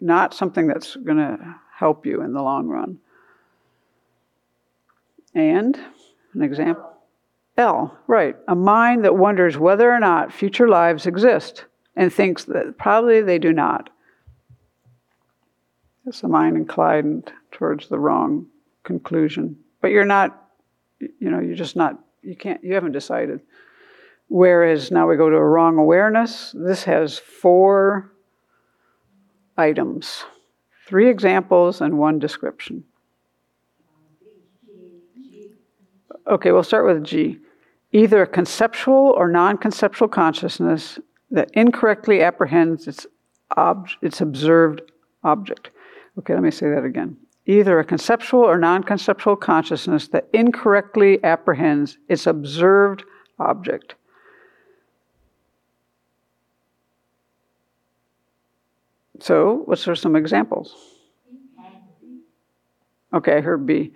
[0.00, 2.98] not something that's going to help you in the long run.
[5.34, 5.78] And
[6.34, 6.90] an example.
[7.58, 8.36] L, right.
[8.48, 11.66] A mind that wonders whether or not future lives exist
[11.96, 13.90] and thinks that probably they do not.
[16.06, 18.46] It's a mind inclined towards the wrong
[18.82, 19.56] conclusion.
[19.80, 20.48] But you're not,
[20.98, 23.40] you know, you're just not, you can't, you haven't decided.
[24.28, 26.52] Whereas now we go to a wrong awareness.
[26.56, 28.12] This has four
[29.56, 30.24] items
[30.86, 32.84] three examples and one description.
[36.26, 37.38] Okay, we'll start with G.
[37.92, 40.98] Either a conceptual or non conceptual consciousness
[41.30, 43.06] that incorrectly apprehends its,
[43.56, 44.82] ob- its observed
[45.24, 45.70] object.
[46.18, 47.16] Okay, let me say that again.
[47.46, 53.04] Either a conceptual or non conceptual consciousness that incorrectly apprehends its observed
[53.38, 53.96] object.
[59.20, 60.74] So, what's are some examples?
[63.14, 63.92] Okay, I heard B.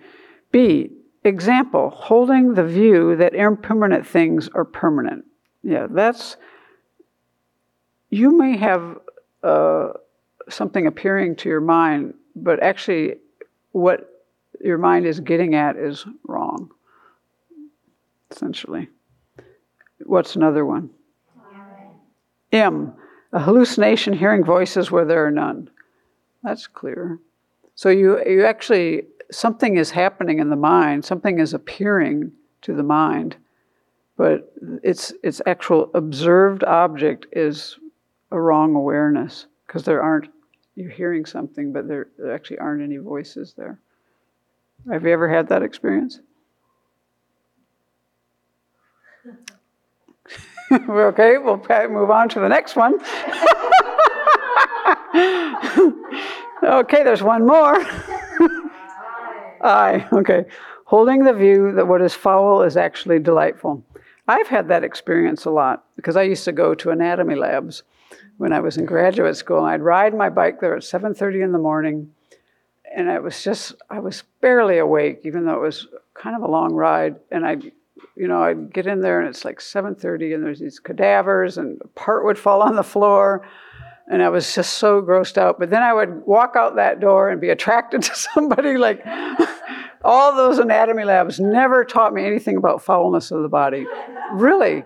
[0.51, 0.91] B,
[1.23, 5.25] example, holding the view that impermanent things are permanent.
[5.63, 6.37] Yeah, that's,
[8.09, 8.99] you may have
[9.43, 9.89] uh,
[10.49, 13.15] something appearing to your mind, but actually,
[13.77, 14.09] what
[14.59, 16.71] your mind is getting at is wrong,
[18.31, 18.89] essentially.
[20.03, 20.89] What's another one?
[22.51, 22.93] M,
[23.31, 25.69] a hallucination hearing voices where there are none.
[26.43, 27.19] That's clear.
[27.75, 32.31] So you, you actually, something is happening in the mind, something is appearing
[32.63, 33.35] to the mind,
[34.15, 34.51] but
[34.81, 37.77] its, its actual observed object is
[38.31, 40.29] a wrong awareness because there aren't,
[40.77, 43.79] you're hearing something, but there, there actually aren't any voices there.
[44.91, 46.19] Have you ever had that experience?
[50.69, 52.95] Okay, we'll move on to the next one.
[56.61, 57.75] okay, there's one more.
[59.61, 60.43] Aye, okay.
[60.83, 63.81] Holding the view that what is foul is actually delightful.
[64.27, 67.83] I've had that experience a lot because I used to go to anatomy labs
[68.37, 69.63] when I was in graduate school.
[69.63, 72.11] I'd ride my bike there at 7:30 in the morning,
[72.95, 76.51] and I was just I was barely awake, even though it was kind of a
[76.51, 77.15] long ride.
[77.31, 77.57] And I,
[78.15, 81.81] you know, I'd get in there and it's like 7:30, and there's these cadavers, and
[81.83, 83.47] a part would fall on the floor,
[84.07, 85.59] and I was just so grossed out.
[85.59, 89.05] But then I would walk out that door and be attracted to somebody like.
[90.03, 93.85] All those anatomy labs never taught me anything about foulness of the body.
[94.31, 94.85] Really.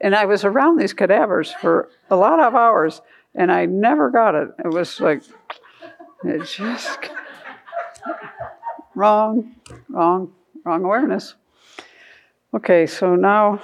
[0.00, 3.00] And I was around these cadavers for a lot of hours
[3.34, 4.48] and I never got it.
[4.64, 5.22] It was like,
[6.24, 6.98] it just,
[8.94, 9.54] wrong,
[9.88, 10.32] wrong,
[10.64, 11.34] wrong awareness.
[12.54, 13.60] Okay, so now,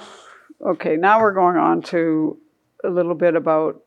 [0.61, 2.37] okay, now we're going on to
[2.83, 3.81] a little bit about.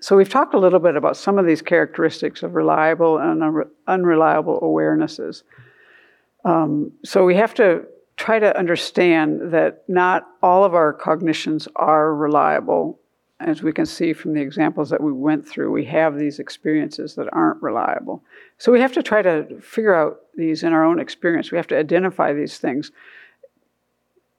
[0.00, 4.60] So we've talked a little bit about some of these characteristics of reliable and unreliable
[4.60, 5.42] awarenesses.
[6.44, 7.86] Um, so we have to
[8.16, 13.00] try to understand that not all of our cognitions are reliable.
[13.40, 17.16] As we can see from the examples that we went through, we have these experiences
[17.16, 18.22] that aren't reliable.
[18.58, 21.50] So we have to try to figure out these in our own experience.
[21.50, 22.92] We have to identify these things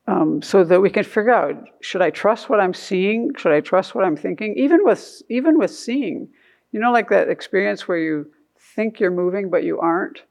[0.08, 3.32] um, so that we can figure out: should I trust what I'm seeing?
[3.38, 4.56] Should I trust what I'm thinking?
[4.58, 6.30] Even with even with seeing,
[6.72, 8.32] you know, like that experience where you
[8.76, 10.24] think you're moving but you aren't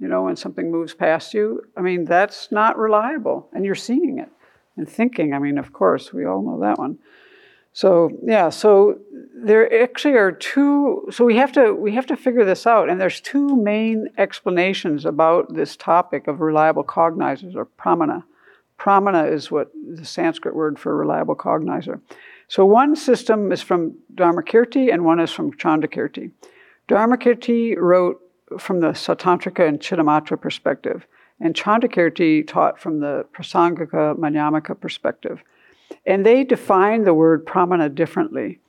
[0.00, 3.48] you know, when something moves past you, I mean, that's not reliable.
[3.52, 4.30] And you're seeing it
[4.76, 5.34] and thinking.
[5.34, 6.98] I mean, of course, we all know that one.
[7.72, 8.98] So yeah, so
[9.34, 11.06] there actually are two.
[11.10, 15.04] So we have to we have to figure this out, and there's two main explanations
[15.04, 18.24] about this topic of reliable cognizers or pramana.
[18.76, 22.00] Pramana is what the Sanskrit word for reliable cognizer.
[22.48, 26.32] So one system is from Dharmakirti and one is from Chandrakirti.
[26.88, 28.20] Dharmakirti wrote
[28.58, 31.06] from the Sautrantika and Chittamatra perspective,
[31.40, 35.42] and Chandrakirti taught from the Prasangika Madhyamaka perspective.
[36.06, 38.60] And they define the word pramana differently.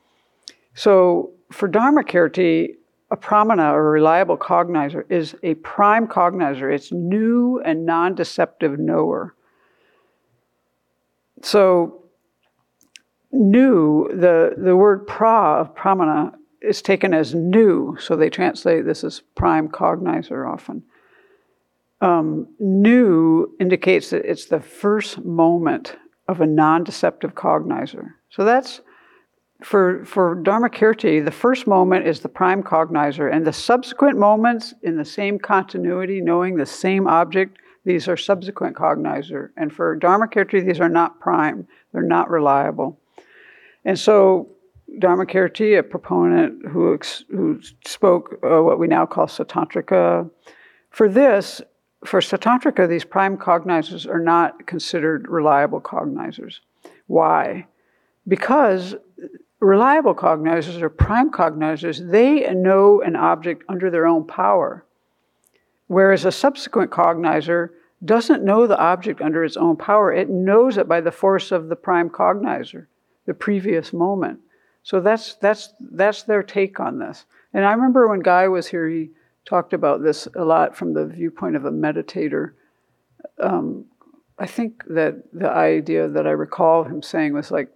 [0.74, 2.74] So for Dharmakirti,
[3.12, 6.74] a pramana or reliable cognizer is a prime cognizer.
[6.74, 9.34] It's new and non deceptive knower.
[11.42, 12.04] So,
[13.30, 16.32] new, the, the word pra of pramana
[16.62, 20.82] is taken as new, so they translate this as prime cognizer often.
[22.00, 25.96] Um, new indicates that it's the first moment
[26.28, 28.14] of a non deceptive cognizer.
[28.30, 28.80] So that's
[29.62, 34.96] for, for Dharmakirti, the first moment is the prime cognizer, and the subsequent moments in
[34.96, 39.50] the same continuity, knowing the same object, these are subsequent cognizer.
[39.56, 42.98] And for Dharmakirti, these are not prime, they're not reliable.
[43.84, 44.48] And so
[44.98, 46.98] Dharmakirti, a proponent who,
[47.30, 50.30] who spoke uh, what we now call Sautrantika,
[50.90, 51.62] for this,
[52.04, 56.60] for Sautrantika, these prime cognizers are not considered reliable cognizers.
[57.06, 57.66] Why?
[58.28, 58.94] Because
[59.60, 64.84] reliable cognizers or prime cognizers, they know an object under their own power.
[65.86, 67.70] Whereas a subsequent cognizer
[68.04, 71.68] doesn't know the object under its own power, it knows it by the force of
[71.68, 72.86] the prime cognizer,
[73.26, 74.40] the previous moment.
[74.82, 77.24] So that's, that's, that's their take on this.
[77.54, 79.10] And I remember when Guy was here, he
[79.44, 82.52] talked about this a lot from the viewpoint of a meditator.
[83.40, 83.86] Um,
[84.38, 87.68] I think that the idea that I recall him saying was like,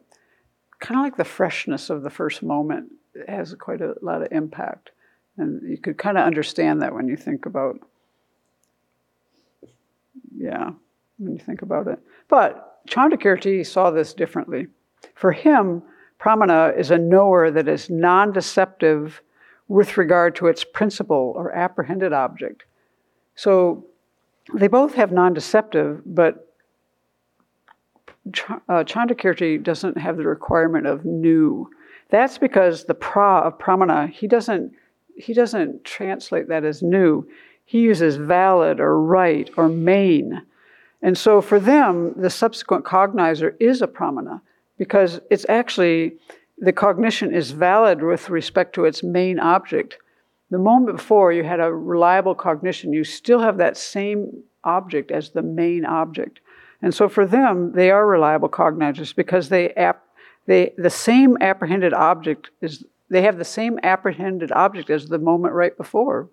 [0.81, 2.93] kind of like the freshness of the first moment
[3.29, 4.91] has quite a lot of impact.
[5.37, 7.79] And you could kind of understand that when you think about,
[10.37, 10.71] yeah,
[11.19, 11.99] when you think about it.
[12.29, 14.69] But Chandrakirti saw this differently.
[15.15, 15.83] For him,
[16.27, 19.23] pramana is a knower that is non deceptive
[19.69, 22.65] with regard to its principle or apprehended object.
[23.37, 23.87] So
[24.53, 26.53] they both have non deceptive, but
[28.33, 31.71] Ch- uh, Chandrakirti doesn't have the requirement of new.
[32.11, 34.73] That's because the pra of pramana, he doesn't,
[35.17, 37.29] he doesn't translate that as new.
[37.65, 40.43] He uses valid or right or main.
[41.03, 44.41] And so for them, the subsequent cognizer is a pramana
[44.79, 46.17] because it's actually,
[46.59, 49.99] the cognition is valid with respect to its main object.
[50.51, 55.31] The moment before you had a reliable cognition, you still have that same object as
[55.31, 56.41] the main object.
[56.83, 60.05] And so for them, they are reliable cognizers because they, ap-
[60.47, 65.55] they the same apprehended object is they have the same apprehended object as the moment
[65.55, 66.29] right before.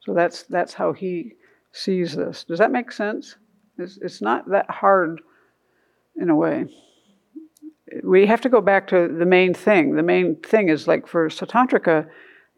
[0.00, 1.34] So that's that's how he
[1.72, 2.44] sees this.
[2.44, 3.36] Does that make sense?
[3.78, 5.20] It's, it's not that hard
[6.16, 6.66] in a way.
[8.02, 9.96] We have to go back to the main thing.
[9.96, 12.06] The main thing is like for Sautrantika,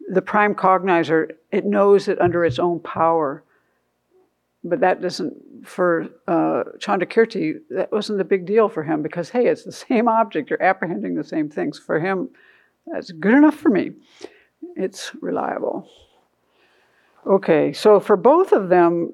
[0.09, 3.43] the prime cognizer, it knows it under its own power.
[4.63, 9.47] But that doesn't, for uh, Chandrakirti, that wasn't a big deal for him because, hey,
[9.47, 11.77] it's the same object, you're apprehending the same things.
[11.77, 12.29] For him,
[12.85, 13.91] that's good enough for me.
[14.75, 15.89] It's reliable.
[17.25, 19.13] Okay, so for both of them,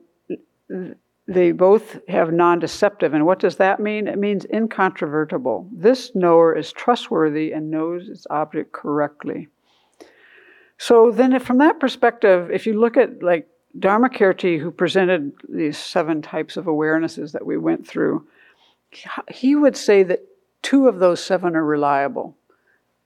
[1.28, 3.13] they both have non deceptive.
[3.13, 4.07] And what does that mean?
[4.07, 5.69] It means incontrovertible.
[5.71, 9.47] This knower is trustworthy and knows its object correctly.
[10.78, 13.47] So then, from that perspective, if you look at like
[13.80, 18.28] Dharmakirti, who presented these seven types of awarenesses that we went through,
[19.32, 20.26] he would say that
[20.61, 22.36] two of those seven are reliable.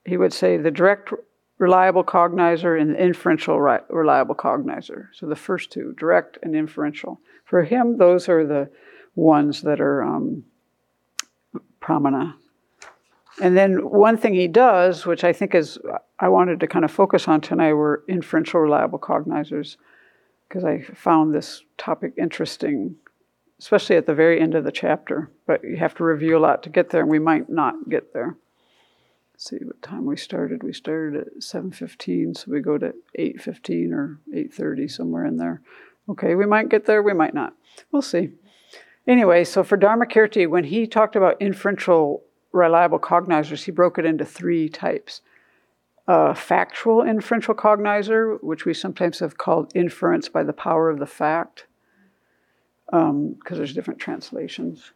[0.06, 1.14] He would say the direct
[1.58, 5.08] reliable cognizer and the inferential reliable cognizer.
[5.14, 7.20] So the first two, direct and inferential.
[7.48, 8.70] For him, those are the
[9.16, 10.44] ones that are um,
[11.82, 12.34] pramana.
[13.42, 15.80] And then one thing he does, which I think is
[16.20, 19.78] I wanted to kind of focus on tonight, were inferential reliable cognizers,
[20.48, 22.98] because I found this topic interesting,
[23.60, 25.32] especially at the very end of the chapter.
[25.46, 28.14] But you have to review a lot to get there, and we might not get
[28.14, 28.36] there.
[29.34, 30.64] Let's see what time we started.
[30.64, 35.62] We started at 7:15, so we go to 8:15 or 8:30 somewhere in there.
[36.10, 37.54] Okay, we might get there, we might not.
[37.92, 38.30] We'll see.
[39.08, 44.26] Anyway, so for Dharmakirti, when he talked about inferential reliable cognizers, he broke it into
[44.26, 45.22] three types.
[46.08, 51.06] A factual inferential cognizer, which we sometimes have called inference by the power of the
[51.06, 51.66] fact,
[52.86, 54.92] because um, there's different translations.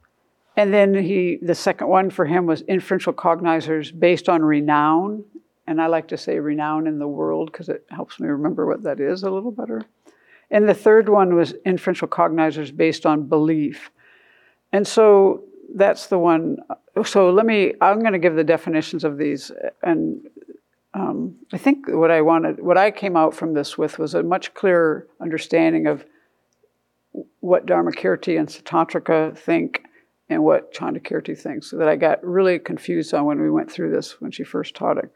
[0.55, 5.23] And then he, the second one for him was inferential cognizers based on renown.
[5.67, 8.83] And I like to say renown in the world because it helps me remember what
[8.83, 9.83] that is a little better.
[10.51, 13.89] And the third one was inferential cognizers based on belief.
[14.73, 16.57] And so that's the one.
[17.05, 19.51] So let me, I'm going to give the definitions of these.
[19.81, 20.27] And
[20.93, 24.23] um, I think what I wanted, what I came out from this with was a
[24.23, 26.05] much clearer understanding of
[27.39, 29.83] what Dharmakirti and Sautrantika think
[30.29, 33.91] and what Chandrakirti thinks, so that I got really confused on when we went through
[33.91, 35.11] this when she first taught it.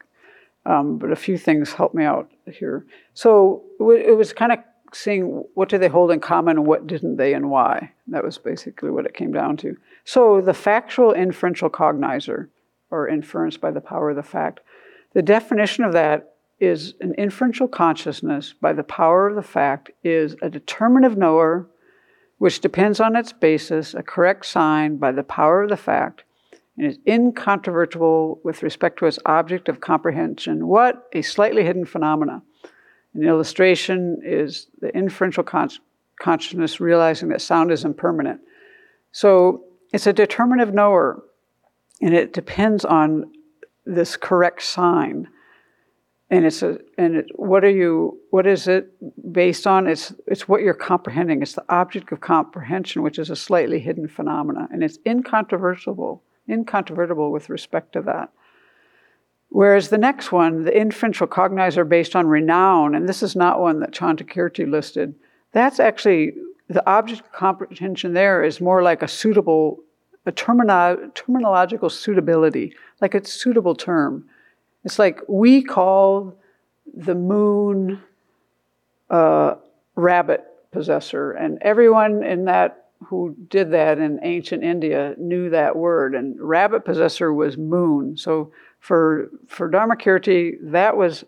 [0.66, 2.84] Um, but a few things helped me out here.
[3.14, 4.58] So it was kind of
[4.96, 7.92] seeing what do they hold in common and what didn't they and why.
[8.08, 9.76] That was basically what it came down to.
[10.04, 12.48] So the factual inferential cognizer,
[12.90, 14.60] or inference by the power of the fact,
[15.12, 20.36] the definition of that is an inferential consciousness by the power of the fact is
[20.40, 21.68] a determinative knower
[22.38, 26.24] which depends on its basis, a correct sign by the power of the fact,
[26.76, 30.66] and is incontrovertible with respect to its object of comprehension.
[30.66, 32.42] What a slightly hidden phenomena.
[33.16, 35.70] An illustration is the inferential con-
[36.20, 38.40] consciousness realizing that sound is impermanent.
[39.12, 41.22] So it's a determinative knower,
[42.02, 43.32] and it depends on
[43.86, 45.28] this correct sign.
[46.28, 48.90] and it's a and it, what are you what is it
[49.32, 53.36] based on it's it's what you're comprehending it's the object of comprehension which is a
[53.36, 58.30] slightly hidden phenomena and it's incontrovertible incontrovertible with respect to that
[59.50, 63.80] whereas the next one the inferential cognizer based on renown and this is not one
[63.80, 65.14] that Chandrakirti listed
[65.52, 66.34] that's actually
[66.68, 69.78] the object comprehension there is more like a suitable
[70.24, 74.28] a termino- terminological suitability like a suitable term
[74.84, 76.36] it's like we call
[76.94, 78.00] the moon
[79.10, 79.56] uh,
[79.96, 86.14] rabbit possessor, and everyone in that who did that in ancient India knew that word.
[86.14, 88.16] And rabbit possessor was moon.
[88.16, 88.52] So
[88.86, 91.24] for for Dharmakirti, that was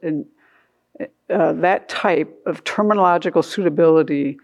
[1.28, 4.38] uh, that type of terminological suitability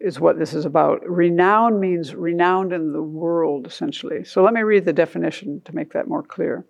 [0.00, 1.06] is what this is about.
[1.06, 4.24] Renown means renowned in the world, essentially.
[4.24, 6.64] So let me read the definition to make that more clear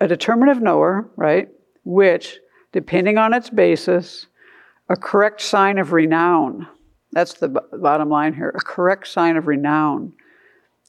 [0.00, 1.48] a determinative knower, right,
[1.84, 2.38] which,
[2.70, 4.28] depending on its basis,
[4.88, 6.68] a correct sign of renown,
[7.10, 10.12] that's the b- bottom line here, a correct sign of renown,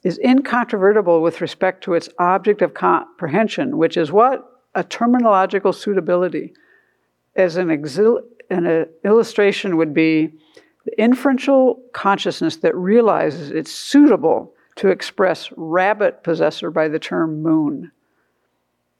[0.03, 4.45] is incontrovertible with respect to its object of comprehension, which is what?
[4.75, 6.53] A terminological suitability.
[7.35, 10.33] As an, exil- an uh, illustration would be
[10.85, 17.91] the inferential consciousness that realizes it's suitable to express rabbit possessor by the term moon.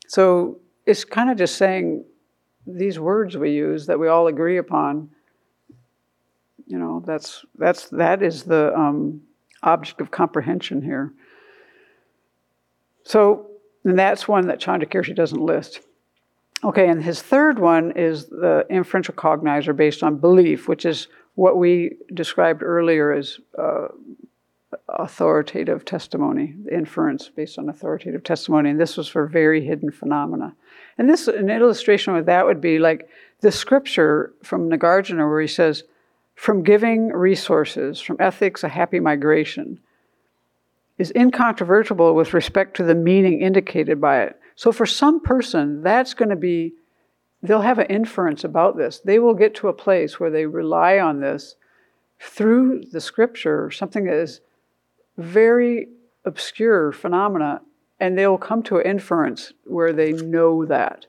[0.07, 2.03] So it's kind of just saying
[2.67, 5.09] these words we use that we all agree upon.
[6.67, 9.21] You know, that's that's that is the um,
[9.63, 11.13] object of comprehension here.
[13.03, 13.47] So,
[13.83, 15.81] and that's one that Chandrakirti doesn't list.
[16.63, 21.57] Okay, and his third one is the inferential cognizer based on belief, which is what
[21.57, 23.87] we described earlier as uh,
[24.89, 28.69] authoritative testimony, inference based on authoritative testimony.
[28.69, 30.53] And this was for very hidden phenomena.
[30.97, 33.07] And this, an illustration of that would be like
[33.39, 35.83] the scripture from Nagarjuna, where he says,
[36.39, 39.77] from giving resources, from ethics, a happy migration,
[40.97, 44.39] is incontrovertible with respect to the meaning indicated by it.
[44.55, 46.75] So for some person, that's going to be,
[47.43, 48.99] they'll have an inference about this.
[48.99, 51.57] They will get to a place where they rely on this
[52.21, 54.39] through the scripture, something that is
[55.17, 55.89] very
[56.23, 57.59] obscure phenomena,
[57.99, 61.05] and they will come to an inference where they know that.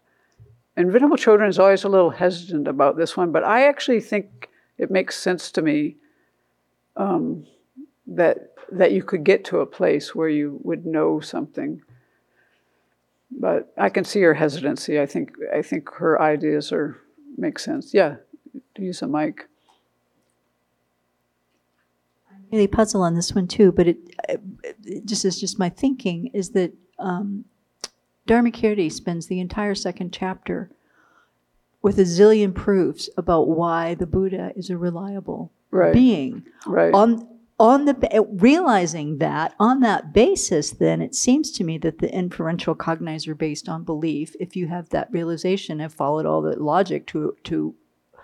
[0.77, 4.50] And Venerable Chodron is always a little hesitant about this one, but I actually think
[4.81, 5.97] it makes sense to me
[6.97, 7.47] um,
[8.07, 11.83] that that you could get to a place where you would know something.
[13.31, 14.99] But I can see her hesitancy.
[14.99, 16.99] I think I think her ideas are
[17.37, 17.93] make sense.
[17.93, 18.17] Yeah,
[18.79, 19.47] use a mic
[22.31, 23.99] I'm really puzzled on this one too, but it,
[24.85, 27.45] it just is just my thinking is that um,
[28.27, 30.71] Dharmakirti spends the entire second chapter
[31.83, 35.93] with a zillion proofs about why the Buddha is a reliable right.
[35.93, 36.45] being.
[36.67, 36.93] Right.
[36.93, 37.27] On
[37.59, 42.13] on the eh, realizing that on that basis, then it seems to me that the
[42.13, 47.07] inferential cognizer based on belief, if you have that realization have followed all the logic
[47.09, 47.75] to to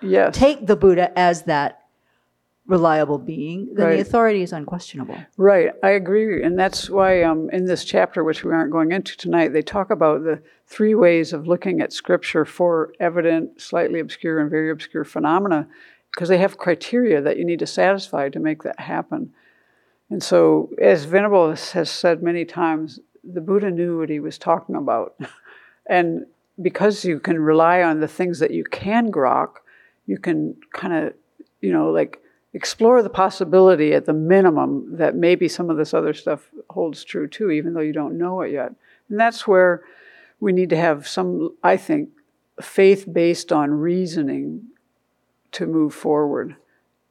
[0.01, 0.37] yes.
[0.37, 1.86] take the Buddha as that
[2.67, 3.95] reliable being, then Right.
[3.97, 5.17] the authority is unquestionable.
[5.37, 9.17] Right, I agree, and that's why um, in this chapter, which we aren't going into
[9.17, 14.41] tonight, they talk about the three ways of looking at Scripture for evident, slightly obscure,
[14.41, 15.69] and very obscure phenomena,
[16.12, 19.33] because they have criteria that you need to satisfy to make that happen.
[20.11, 24.75] And so, as Venerable has said many times, the Buddha knew what he was talking
[24.75, 25.14] about,
[25.87, 26.27] and
[26.61, 29.57] because you can rely on the things that you can grok,
[30.07, 31.14] you can kind of,
[31.61, 32.21] you know, like
[32.57, 37.29] explore the possibility at the minimum that maybe some of this other stuff holds true
[37.29, 38.73] too, even though you don't know it yet.
[39.11, 39.85] And that's where
[40.41, 42.09] we need to have some, I think,
[42.63, 44.69] faith based on reasoning
[45.53, 46.57] to move forward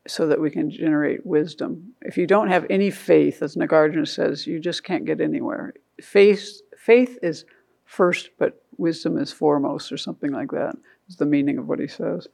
[0.07, 1.93] so that we can generate wisdom.
[2.01, 5.75] If you don't have any faith, as Nagarjuna says, you just can't get anywhere.
[6.01, 7.45] Faith, faith is
[7.85, 10.75] first, but wisdom is foremost, or something like that,
[11.07, 12.27] is the meaning of what he says.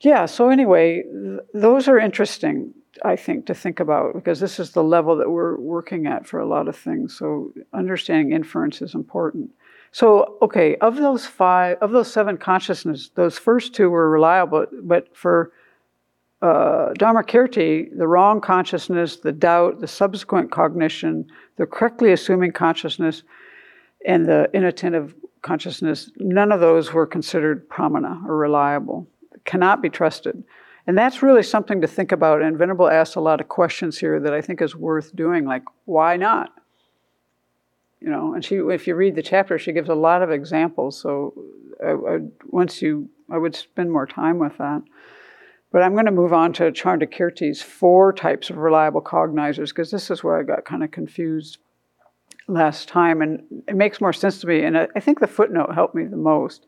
[0.00, 2.72] Yeah, so anyway, th- those are interesting,
[3.04, 6.40] I think, to think about because this is the level that we're working at for
[6.40, 7.16] a lot of things.
[7.16, 9.50] So understanding inference is important.
[9.92, 15.14] So, okay, of those five, of those seven consciousnesses, those first two were reliable, but
[15.14, 15.52] for
[16.40, 21.26] uh, Dharmakirti, the wrong consciousness, the doubt, the subsequent cognition,
[21.56, 23.24] the correctly assuming consciousness,
[24.06, 29.06] and the inattentive consciousness, none of those were considered pramana or reliable
[29.44, 30.42] cannot be trusted.
[30.86, 32.42] And that's really something to think about.
[32.42, 35.62] And Venerable asked a lot of questions here that I think is worth doing, like,
[35.84, 36.52] why not?
[38.00, 40.98] you know, and she, if you read the chapter, she gives a lot of examples.
[40.98, 41.34] So
[41.84, 44.82] I, I, once you, I would spend more time with that.
[45.70, 50.10] But I'm going to move on to Chandrakirti's four types of reliable cognizers because this
[50.10, 51.58] is where I got kind of confused
[52.48, 54.64] last time, and it makes more sense to me.
[54.64, 56.66] And I, I think the footnote helped me the most.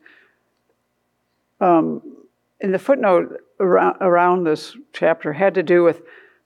[1.59, 2.01] Um,
[2.63, 6.01] in the footnote around, around this chapter had to do with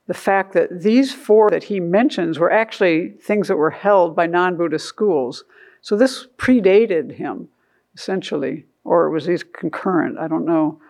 [0.07, 4.26] the fact that these four that he mentions were actually things that were held by
[4.26, 5.43] non Buddhist schools.
[5.82, 7.49] So this predated him,
[7.95, 10.18] essentially, or was these concurrent?
[10.18, 10.82] I don't know.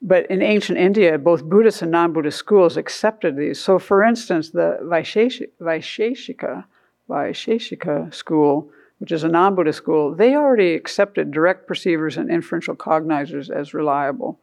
[0.00, 3.60] But in ancient India, both Buddhist and non Buddhist schools accepted these.
[3.60, 6.64] So, for instance, the Vaisheshika,
[7.10, 12.74] Vaisheshika school, which is a non Buddhist school, they already accepted direct perceivers and inferential
[12.74, 14.38] cognizers as reliable.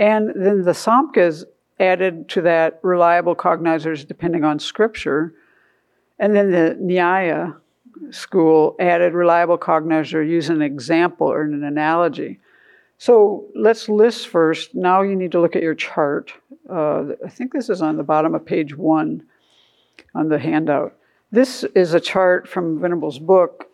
[0.00, 1.44] And then the Samkhyas
[1.78, 5.34] added to that reliable cognizers depending on scripture.
[6.18, 7.54] And then the Nyaya
[8.10, 12.40] school added reliable cognizer using an example or an analogy.
[12.96, 14.74] So let's list first.
[14.74, 16.32] Now you need to look at your chart.
[16.68, 19.22] Uh, I think this is on the bottom of page one
[20.14, 20.96] on the handout.
[21.30, 23.69] This is a chart from Venable's book,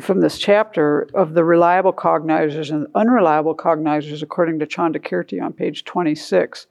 [0.00, 5.84] from this chapter, of the reliable cognizers and unreliable cognizers according to Chandrakirti on page
[5.84, 6.66] 26.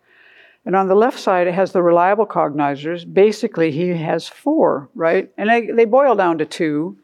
[0.66, 3.12] And on the left side, it has the reliable cognizers.
[3.12, 5.32] Basically, he has four, right?
[5.38, 6.98] And they, they boil down to two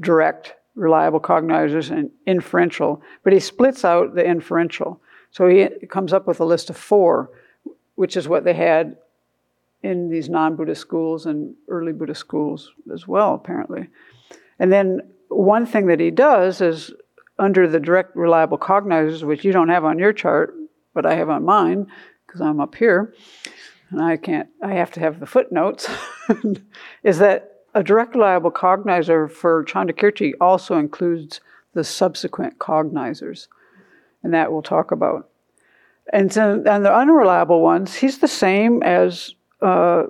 [0.00, 5.00] direct reliable cognizers and inferential, but he splits out the inferential.
[5.30, 7.30] So he comes up with a list of four,
[7.94, 8.96] which is what they had
[9.82, 13.88] in these non Buddhist schools and early Buddhist schools as well, apparently.
[14.58, 16.92] And then one thing that he does is
[17.38, 20.54] under the direct reliable cognizers, which you don't have on your chart,
[20.94, 21.86] but I have on mine
[22.26, 23.14] because I'm up here
[23.90, 25.88] and I can't, I have to have the footnotes,
[27.02, 31.40] is that a direct reliable cognizer for Chandrakirti also includes
[31.74, 33.48] the subsequent cognizers,
[34.22, 35.28] and that we'll talk about.
[36.12, 40.04] And, so, and the unreliable ones, he's the same as uh,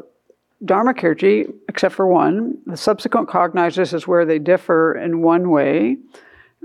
[0.65, 2.59] Dharmakirti, except for one.
[2.67, 5.97] The subsequent cognizers is where they differ in one way.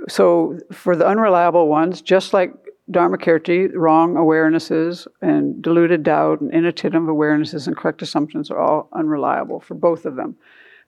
[0.08, 2.54] So for the unreliable ones, just like
[2.92, 9.60] Dharmakirti, wrong awarenesses and deluded doubt and inattentive awarenesses and correct assumptions are all unreliable
[9.60, 10.36] for both of them.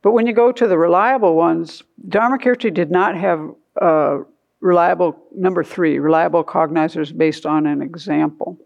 [0.01, 3.51] But when you go to the reliable ones, Dharmakirti did not have
[3.82, 4.20] uh,
[4.62, 8.57] reliable, number three, reliable cognizers based on an example.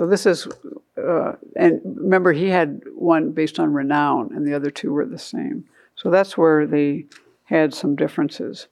[0.00, 0.48] So this is,
[0.96, 5.18] uh, and remember, he had one based on renown, and the other two were the
[5.18, 5.66] same.
[5.94, 7.04] So that's where they
[7.44, 8.68] had some differences.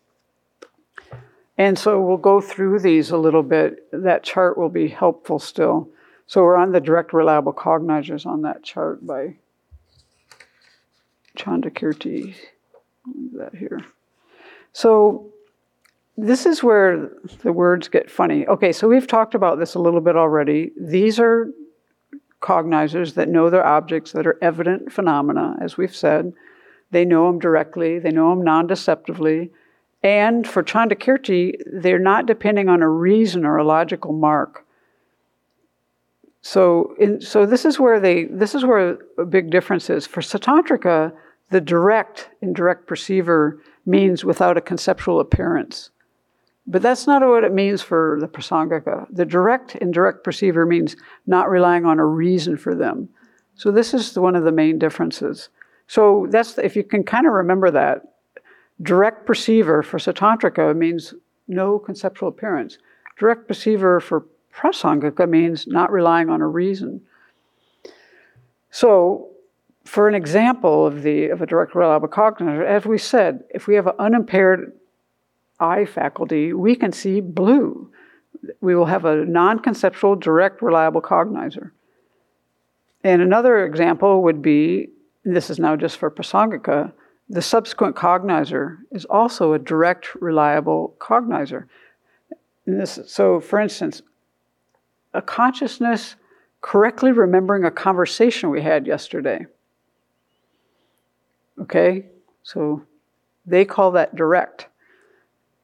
[1.58, 3.90] And so we'll go through these a little bit.
[3.92, 5.90] That chart will be helpful still.
[6.26, 9.36] So we're on the direct reliable cognizers on that chart by
[11.36, 12.36] Chandrakirti.
[13.34, 13.84] That here.
[14.72, 15.30] So
[16.20, 17.12] this is where
[17.42, 18.44] the words get funny.
[18.48, 20.72] Okay, so we've talked about this a little bit already.
[20.76, 21.48] These are
[22.42, 26.32] cognizers that know their objects that are evident phenomena, as we've said.
[26.90, 29.52] They know them directly, they know them non deceptively.
[30.02, 34.64] And for Chandrakirti, they're not depending on a reason or a logical mark.
[36.42, 40.04] So, in, so this is where they this is where a big difference is.
[40.04, 41.12] For Sautrantika,
[41.50, 45.90] the direct indirect perceiver means without a conceptual appearance.
[46.70, 49.06] But that's not what it means for the Prasangika.
[49.10, 50.96] The direct indirect perceiver means
[51.26, 53.08] not relying on a reason for them.
[53.54, 55.48] So this is one of the main differences.
[55.86, 58.02] So that's if you can kind of remember that.
[58.82, 61.14] Direct perceiver for Sautrantika means
[61.48, 62.76] no conceptual appearance.
[63.18, 67.00] Direct perceiver for Prasangika means not relying on a reason.
[68.70, 69.30] So
[69.84, 73.74] for an example of the of a direct reliable cognizer, as we said, if we
[73.74, 74.74] have an unimpaired
[75.60, 77.90] eye faculty, we can see blue.
[78.60, 81.72] We will have a non-conceptual, direct, reliable cognizer.
[83.02, 84.88] And another example would be,
[85.24, 86.92] this is now just for Prasangika,
[87.28, 91.64] the subsequent cognizer is also a direct, reliable cognizer.
[92.66, 94.02] This, so, for instance,
[95.14, 96.16] a consciousness
[96.60, 99.46] correctly remembering a conversation we had yesterday
[101.60, 102.06] Okay?
[102.42, 102.82] So
[103.46, 104.66] they call that direct.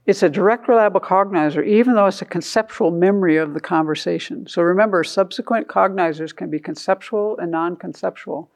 [0.07, 4.47] It's a direct, reliable cognizer, even though it's a conceptual memory of the conversation.
[4.47, 8.51] So remember, subsequent cognizers can be conceptual and non conceptual.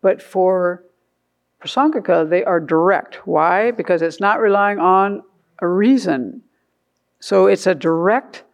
[0.00, 0.84] But for
[1.60, 3.26] Prasangika, they are direct.
[3.26, 3.72] Why?
[3.72, 5.22] Because it's not relying on
[5.60, 6.42] a reason.
[7.18, 8.44] So it's a direct,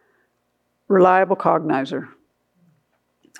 [0.87, 2.07] reliable cognizer.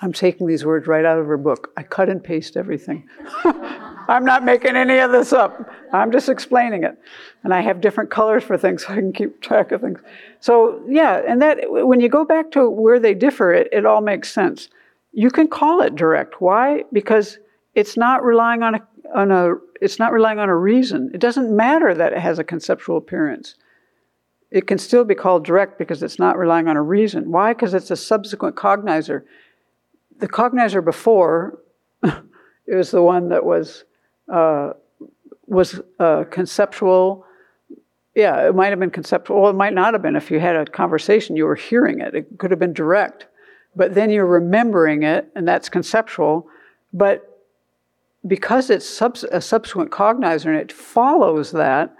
[0.02, 1.72] I'm taking these words right out of her book.
[1.76, 3.08] I cut and paste everything.
[4.10, 5.70] I'm not making any of this up.
[5.92, 6.98] I'm just explaining it.
[7.44, 10.00] And I have different colors for things so I can keep track of things.
[10.40, 14.00] So, yeah, and that when you go back to where they differ, it, it all
[14.00, 14.68] makes sense.
[15.12, 16.40] You can call it direct.
[16.40, 16.84] Why?
[16.92, 17.38] Because
[17.76, 18.80] it's not relying on a,
[19.14, 21.10] on a it's not relying on a reason.
[21.14, 23.54] It doesn't matter that it has a conceptual appearance.
[24.50, 27.30] It can still be called direct because it's not relying on a reason.
[27.30, 27.54] Why?
[27.54, 29.22] Because it's a subsequent cognizer.
[30.18, 31.60] The cognizer before
[32.02, 33.84] it was the one that was
[34.30, 34.72] uh,
[35.46, 37.26] was uh, conceptual.
[38.14, 39.40] Yeah, it might have been conceptual.
[39.42, 40.16] Well, it might not have been.
[40.16, 42.14] If you had a conversation, you were hearing it.
[42.14, 43.26] It could have been direct,
[43.74, 46.48] but then you're remembering it, and that's conceptual.
[46.92, 47.26] But
[48.26, 51.94] because it's subs- a subsequent cognizer and it follows that,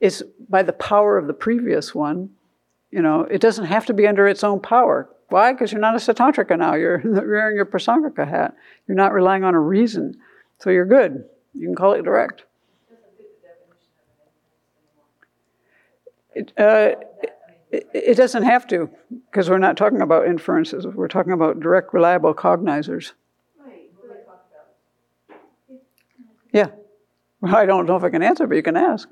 [0.00, 2.30] it's by the power of the previous one.
[2.90, 5.08] You know, it doesn't have to be under its own power.
[5.28, 5.52] Why?
[5.52, 6.74] Because you're not a Sautrantika now.
[6.74, 8.56] You're wearing your Prasangika hat.
[8.88, 10.18] You're not relying on a reason.
[10.58, 11.24] So you're good.
[11.54, 12.44] You can call it direct.
[16.34, 16.94] It, uh,
[17.72, 18.88] it, it doesn't have to,
[19.30, 20.86] because we're not talking about inferences.
[20.86, 23.12] We're talking about direct, reliable cognizers.
[26.52, 26.68] Yeah.
[27.40, 29.08] Well, I don't know if I can answer, but you can ask.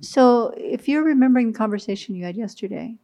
[0.00, 2.96] So if you're remembering the conversation you had yesterday,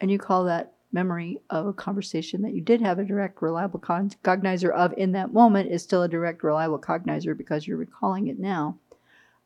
[0.00, 3.80] and you call that memory of a conversation that you did have a direct, reliable
[3.80, 8.38] cognizer of in that moment is still a direct, reliable cognizer because you're recalling it
[8.38, 8.76] now.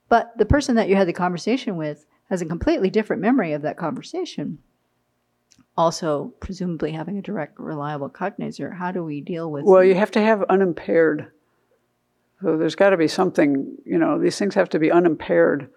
[0.08, 3.62] But the person that you had the conversation with has a completely different memory of
[3.62, 4.58] that conversation.
[5.76, 8.76] Also, presumably having a direct, reliable cognizer.
[8.76, 9.64] How do we deal with?
[9.64, 11.30] Well, you have to have unimpaired.
[12.42, 15.70] So there's got to be something, you know, these things have to be unimpaired.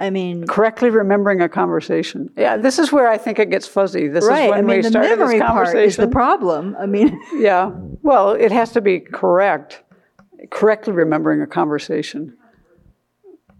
[0.00, 2.30] I mean, Correctly remembering a conversation.
[2.36, 4.08] Yeah, this is where I think it gets fuzzy.
[4.08, 4.44] This right?
[4.44, 6.74] is when I mean, we the started memory this part is the problem.
[6.80, 7.70] I mean, yeah.
[8.02, 9.82] Well, it has to be correct.
[10.50, 12.36] Correctly remembering a conversation.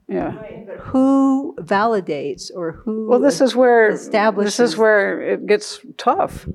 [0.09, 0.33] Yeah.
[0.81, 3.07] who validates or who?
[3.09, 6.49] Well, this is where this is where it gets tough.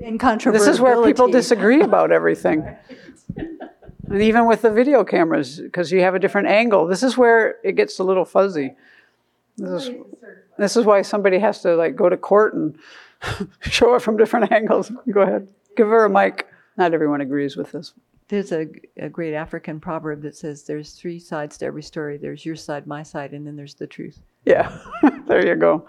[0.00, 0.52] incontrovertibility.
[0.52, 2.76] This is where people disagree about everything.
[4.10, 7.58] And even with the video cameras, because you have a different angle, this is where
[7.62, 8.74] it gets a little fuzzy.
[9.56, 9.94] This is,
[10.58, 12.76] this is why somebody has to like go to court and
[13.60, 14.90] show it from different angles.
[15.10, 16.48] Go ahead, give her a mic.
[16.76, 17.94] Not everyone agrees with this.
[18.26, 22.16] There's a, a great African proverb that says there's three sides to every story.
[22.16, 24.22] There's your side, my side, and then there's the truth.
[24.44, 24.76] Yeah,
[25.26, 25.88] there you go.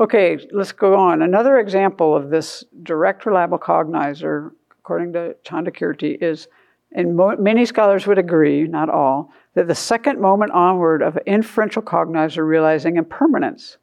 [0.00, 1.22] Okay, let's go on.
[1.22, 6.48] Another example of this direct reliable cognizer, according to Chandrakirti, is,
[6.92, 11.82] and mo- many scholars would agree, not all, that the second moment onward of inferential
[11.82, 13.76] cognizer realizing impermanence.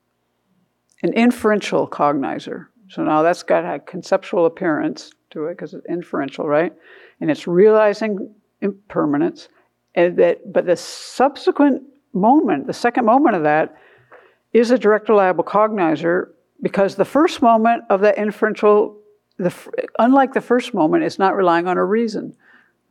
[1.04, 2.68] An inferential cognizer.
[2.88, 6.74] So now that's got a conceptual appearance to it because it's inferential, right?
[7.20, 9.50] And it's realizing impermanence.
[9.94, 11.84] And that, but the subsequent
[12.14, 13.76] moment, the second moment of that,
[14.54, 16.30] is a direct reliable cognizer
[16.62, 18.98] because the first moment of that inferential,
[19.38, 19.54] the,
[20.00, 22.36] unlike the first moment, it's not relying on a reason.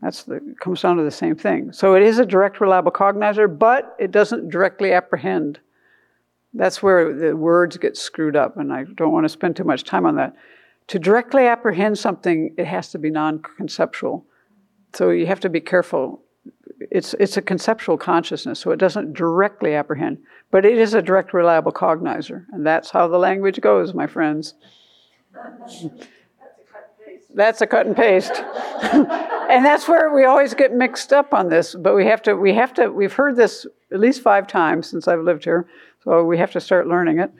[0.05, 1.73] That's the comes down to the same thing.
[1.73, 5.61] So it is a direct reliable cognizer, but it doesn't directly apprehend.
[6.53, 9.83] That's where the words get screwed up, and I don't want to spend too much
[9.83, 10.37] time on that.
[10.89, 14.27] To directly apprehend something, it has to be non-conceptual.
[14.93, 16.21] So you have to be careful.
[16.91, 20.19] It's it's a conceptual consciousness, so it doesn't directly apprehend,
[20.51, 24.53] but it is a direct, reliable cognizer, and that's how the language goes, my friends.
[27.35, 28.33] That's a cut and paste.
[28.33, 32.55] and that's where we always get mixed up on this, but we have to we
[32.55, 35.67] have to we've heard this at least 5 times since I've lived here.
[36.03, 37.33] So we have to start learning it.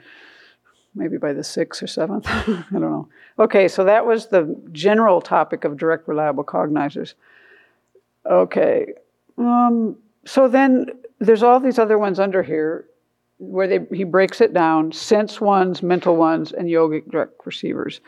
[0.93, 2.25] Maybe by the 6th or 7th.
[2.27, 3.09] I don't know.
[3.37, 7.15] Okay, so that was the general topic of direct reliable cognizers.
[8.25, 8.93] Okay.
[9.37, 10.87] Um, so then
[11.19, 12.85] there's all these other ones under here
[13.37, 17.99] where they, he breaks it down sense ones, mental ones, and yogic direct perceivers.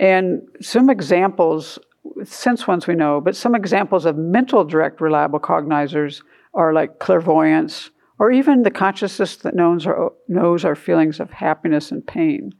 [0.00, 1.78] And some examples,
[2.24, 6.22] sense ones we know, but some examples of mental direct reliable cognizers
[6.54, 11.90] are like clairvoyance, or even the consciousness that knows our, knows our feelings of happiness
[11.90, 12.52] and pain.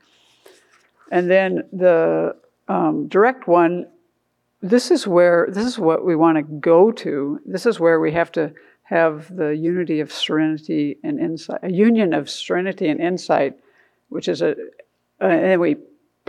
[1.10, 2.36] And then the
[2.68, 3.86] um, direct one,
[4.60, 7.40] this is where, this is what we want to go to.
[7.46, 12.12] This is where we have to have the unity of serenity and insight, a union
[12.12, 13.54] of serenity and insight,
[14.08, 14.54] which is a,
[15.20, 15.76] and we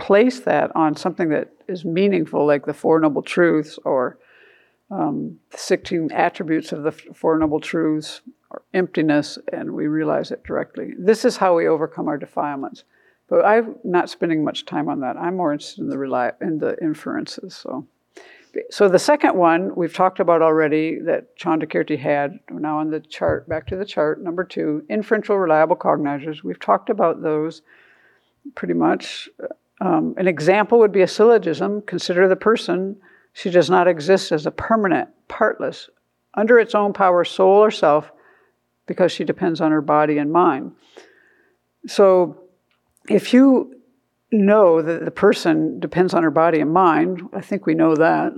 [0.00, 4.18] place that on something that is meaningful, like the Four Noble Truths or
[4.90, 10.42] um, the 16 attributes of the Four Noble Truths or emptiness, and we realize it
[10.42, 10.94] directly.
[10.98, 12.84] This is how we overcome our defilements.
[13.28, 15.16] But I'm not spending much time on that.
[15.16, 17.54] I'm more interested in the rely in the inferences.
[17.54, 17.86] So,
[18.70, 22.40] So the second one we've talked about already that Chandrakirti had.
[22.50, 24.20] We're now on the chart, back to the chart.
[24.20, 26.42] Number two, inferential reliable cognizers.
[26.42, 27.62] We've talked about those
[28.56, 29.28] pretty much.
[29.80, 31.82] Um, an example would be a syllogism.
[31.82, 32.96] Consider the person.
[33.32, 35.88] She does not exist as a permanent, partless,
[36.34, 38.10] under its own power, soul or self,
[38.86, 40.72] because she depends on her body and mind.
[41.86, 42.44] So
[43.08, 43.76] if you
[44.32, 48.32] know that the person depends on her body and mind, I think we know that,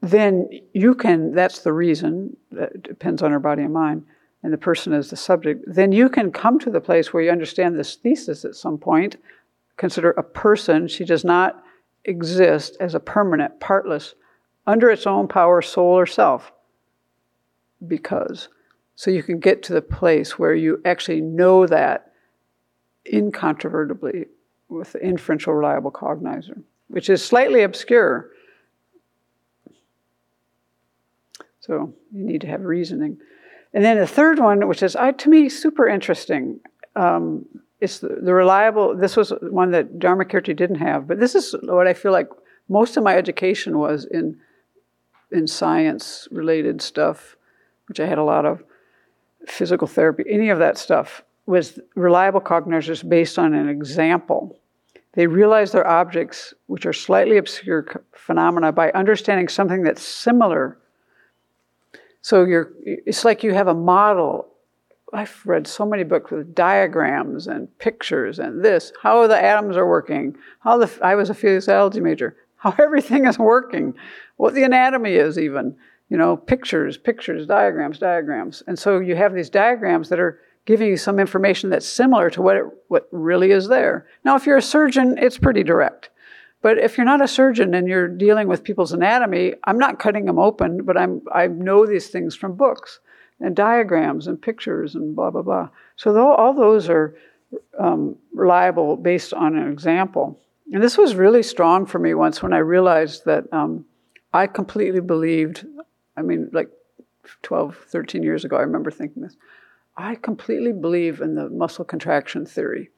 [0.00, 4.04] then you can, that's the reason, that depends on her body and mind,
[4.42, 7.30] and the person is the subject, then you can come to the place where you
[7.30, 9.16] understand this thesis at some point.
[9.78, 11.64] Consider a person, she does not
[12.04, 14.14] exist as a permanent, partless,
[14.66, 16.52] under its own power, soul, or self.
[17.86, 18.48] Because.
[18.96, 22.12] So you can get to the place where you actually know that
[23.06, 24.26] incontrovertibly
[24.68, 28.30] with the inferential reliable cognizer, which is slightly obscure.
[31.60, 33.18] So you need to have reasoning.
[33.72, 36.58] And then the third one, which is I, to me super interesting,
[36.96, 37.46] um,
[37.80, 38.96] the, the, reliable.
[38.96, 42.28] This was one that Dharmakirti didn't have, but this is what I feel like
[42.68, 44.38] most of my education was in
[45.30, 47.36] in science related stuff,
[47.86, 48.62] which I had a lot of
[49.46, 54.58] physical therapy, any of that stuff was reliable cognizers based on an example.
[55.14, 60.78] They realize their objects, which are slightly obscure phenomena, by understanding something that's similar.
[62.20, 64.48] So you're, it's like you have a model.
[65.12, 69.88] I've read so many books with diagrams and pictures and this, how the atoms are
[69.88, 73.94] working, how the, I was a physiology major, how everything is working,
[74.36, 75.76] what the anatomy is even,
[76.08, 78.62] you know, pictures, pictures, diagrams, diagrams.
[78.66, 82.42] And so you have these diagrams that are giving you some information that's similar to
[82.42, 84.06] what, it, what really is there.
[84.24, 86.10] Now, if you're a surgeon, it's pretty direct.
[86.60, 90.24] But if you're not a surgeon and you're dealing with people's anatomy, I'm not cutting
[90.24, 92.98] them open, but I'm, I know these things from books
[93.40, 95.68] and diagrams and pictures and blah, blah, blah.
[95.96, 97.16] So all those are
[97.78, 100.40] um, reliable based on an example.
[100.72, 103.84] And this was really strong for me once when I realized that um,
[104.32, 105.66] I completely believed,
[106.16, 106.70] I mean, like
[107.42, 109.36] 12, 13 years ago, I remember thinking this.
[109.96, 112.90] I completely believe in the muscle contraction theory,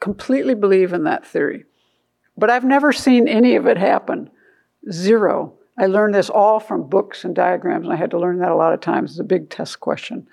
[0.00, 1.64] completely believe in that theory.
[2.36, 4.30] But I've never seen any of it happen.
[4.90, 5.54] Zero.
[5.78, 8.56] I learned this all from books and diagrams, and I had to learn that a
[8.56, 9.12] lot of times.
[9.12, 10.26] It's a big test question.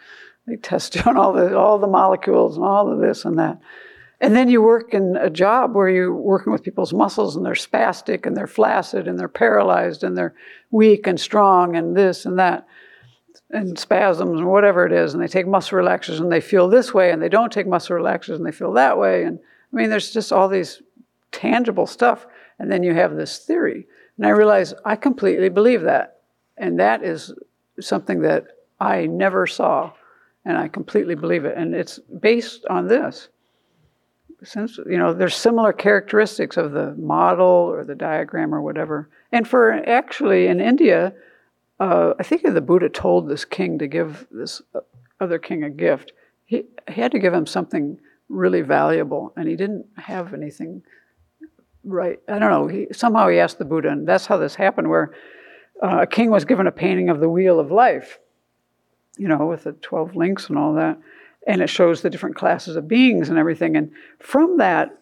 [0.48, 3.60] They test you on all the, all the molecules and all of this and that.
[4.22, 7.54] And then you work in a job where you're working with people's muscles and they're
[7.54, 10.34] spastic and they're flaccid and they're paralyzed and they're
[10.72, 12.66] weak and strong and this and that
[13.50, 16.94] and spasms and whatever it is, and they take muscle relaxers and they feel this
[16.94, 19.24] way, and they don't take muscle relaxers and they feel that way.
[19.24, 19.40] And
[19.72, 20.82] I mean, there's just all these
[21.32, 22.26] tangible stuff.
[22.60, 23.88] And then you have this theory.
[24.18, 26.22] And I realize I completely believe that.
[26.58, 27.34] And that is
[27.80, 28.46] something that
[28.80, 29.92] I never saw.
[30.46, 31.58] And I completely believe it.
[31.58, 33.30] And it's based on this.
[34.44, 39.10] Since, you know, there's similar characteristics of the model or the diagram or whatever.
[39.32, 41.14] And for actually in India,
[41.80, 44.62] uh, I think the Buddha told this king to give this
[45.20, 46.12] other king a gift.
[46.46, 48.00] He, he had to give him something
[48.30, 50.84] really valuable, and he didn't have anything
[51.84, 52.20] right.
[52.28, 52.68] I don't know.
[52.68, 55.14] He, somehow he asked the Buddha, and that's how this happened, where
[55.82, 58.20] uh, a king was given a painting of the Wheel of Life,
[59.18, 60.98] you know, with the 12 links and all that.
[61.46, 63.76] And it shows the different classes of beings and everything.
[63.76, 64.98] And from that,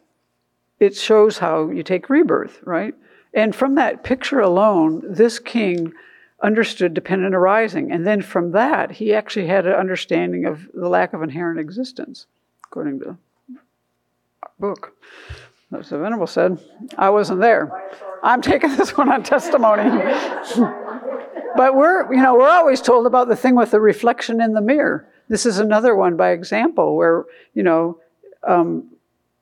[0.80, 2.96] it shows how you take rebirth, right?
[3.34, 5.94] And from that picture alone, this king
[6.42, 7.92] understood dependent arising.
[7.92, 12.26] And then from that, he actually had an understanding of the lack of inherent existence,
[12.66, 13.18] according to
[14.42, 14.98] our book.
[15.72, 16.60] The Venerable said,
[16.98, 17.72] I wasn't there.
[18.24, 19.84] I'm taking this one on testimony.
[21.56, 24.62] but we're, you know, we're always told about the thing with the reflection in the
[24.62, 25.08] mirror.
[25.30, 28.00] This is another one by example where, you know,
[28.46, 28.90] um,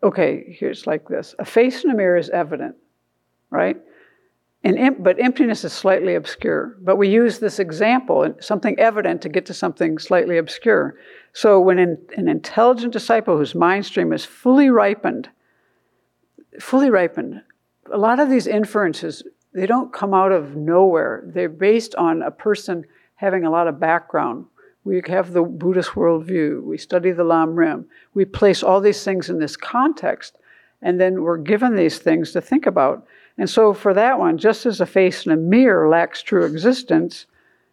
[0.03, 1.33] okay, here's like this.
[1.39, 2.75] A face in a mirror is evident,
[3.49, 3.77] right?
[4.63, 6.75] And, but emptiness is slightly obscure.
[6.81, 10.95] But we use this example, something evident, to get to something slightly obscure.
[11.33, 15.29] So when an intelligent disciple whose mind stream is fully ripened,
[16.59, 17.41] fully ripened,
[17.91, 19.23] a lot of these inferences,
[19.53, 21.23] they don't come out of nowhere.
[21.25, 22.85] They're based on a person
[23.15, 24.45] having a lot of background.
[24.83, 26.63] We have the Buddhist worldview.
[26.63, 27.85] We study the Lam Rim.
[28.13, 30.37] We place all these things in this context,
[30.81, 33.05] and then we're given these things to think about.
[33.37, 37.25] And so, for that one, just as a face in a mirror lacks true existence,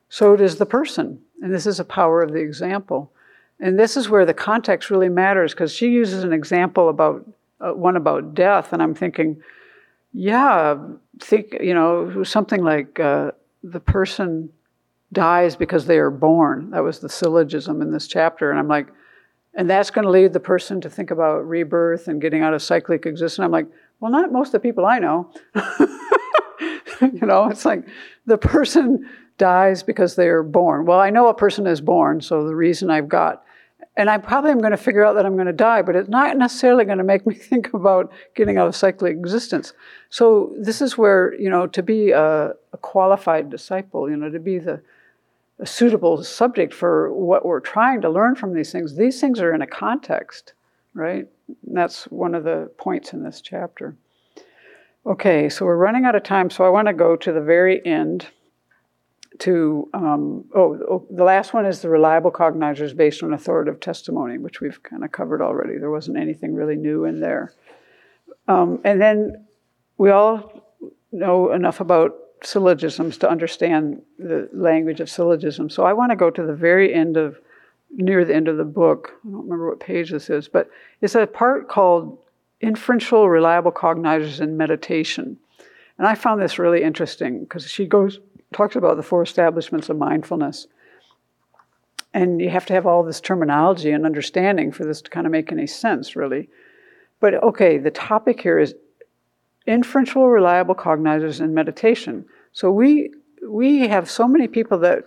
[0.08, 1.20] so does the person.
[1.42, 3.12] And this is a power of the example.
[3.60, 7.26] And this is where the context really matters because she uses an example about
[7.60, 9.40] uh, one about death, and I'm thinking,
[10.12, 10.76] yeah,
[11.20, 13.32] think, you know, something like uh,
[13.62, 14.50] the person
[15.12, 16.70] dies because they are born.
[16.70, 18.50] That was the syllogism in this chapter.
[18.50, 18.88] And I'm like,
[19.54, 22.62] and that's going to lead the person to think about rebirth and getting out of
[22.62, 23.44] cyclic existence.
[23.44, 23.68] I'm like,
[24.00, 25.32] well, not most of the people I know.
[27.00, 27.86] you know, it's like
[28.26, 30.84] the person dies because they are born.
[30.84, 33.44] Well, I know a person is born, so the reason I've got,
[33.96, 36.08] and I probably am going to figure out that I'm going to die, but it's
[36.08, 39.72] not necessarily going to make me think about getting out of cyclic existence.
[40.10, 44.40] So this is where you know to be a, a qualified disciple, you know, to
[44.40, 44.80] be the
[45.58, 48.96] a suitable subject for what we're trying to learn from these things.
[48.96, 50.52] These things are in a context,
[50.92, 51.26] right?
[51.48, 53.96] And that's one of the points in this chapter.
[55.06, 57.84] Okay, so we're running out of time, so I want to go to the very
[57.86, 58.26] end
[59.40, 64.38] to, um, oh, oh, the last one is the reliable cognizers based on authoritative testimony,
[64.38, 65.78] which we've kind of covered already.
[65.78, 67.52] There wasn't anything really new in there.
[68.48, 69.46] Um, and then
[69.98, 70.62] we all
[71.12, 75.70] know enough about syllogisms to understand the language of syllogism.
[75.70, 77.38] So I want to go to the very end of,
[77.90, 79.12] near the end of the book.
[79.24, 80.70] I don't remember what page this is, but
[81.00, 82.18] it's a part called
[82.60, 85.38] Inferential Reliable Cognizers in Meditation.
[85.98, 88.20] And I found this really interesting because she goes,
[88.52, 90.66] talks about the four establishments of mindfulness.
[92.14, 95.32] And you have to have all this terminology and understanding for this to kind of
[95.32, 96.48] make any sense, really.
[97.20, 98.74] But okay, the topic here is
[99.66, 102.24] inferential reliable cognizers in meditation.
[102.52, 103.10] So we
[103.46, 105.04] we have so many people that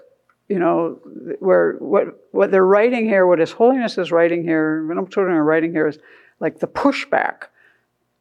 [0.48, 1.00] you know
[1.40, 5.44] where what what they're writing here, what His Holiness is writing here, what Chodron are
[5.44, 5.98] writing here is
[6.40, 7.46] like the pushback.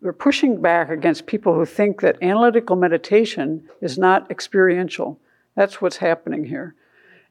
[0.01, 5.19] We're pushing back against people who think that analytical meditation is not experiential.
[5.57, 6.75] That's what's happening here.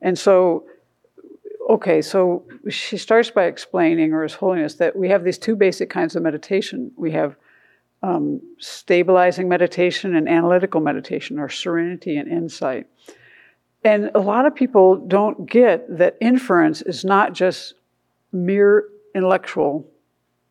[0.01, 0.65] And so,
[1.69, 5.89] okay, so she starts by explaining, or His Holiness, that we have these two basic
[5.89, 6.91] kinds of meditation.
[6.97, 7.37] We have
[8.03, 12.87] um, stabilizing meditation and analytical meditation, or serenity and insight.
[13.83, 17.75] And a lot of people don't get that inference is not just
[18.31, 18.85] mere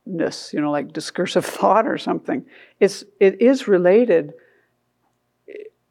[0.07, 2.45] intellectualness, you know, like discursive thought or something.
[2.81, 4.33] It's, it is related.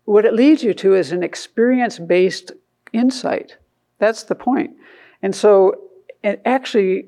[0.05, 2.51] What it leads you to is an experience based
[2.93, 3.57] insight.
[3.99, 4.71] That's the point.
[5.21, 5.81] And so,
[6.23, 7.07] and actually,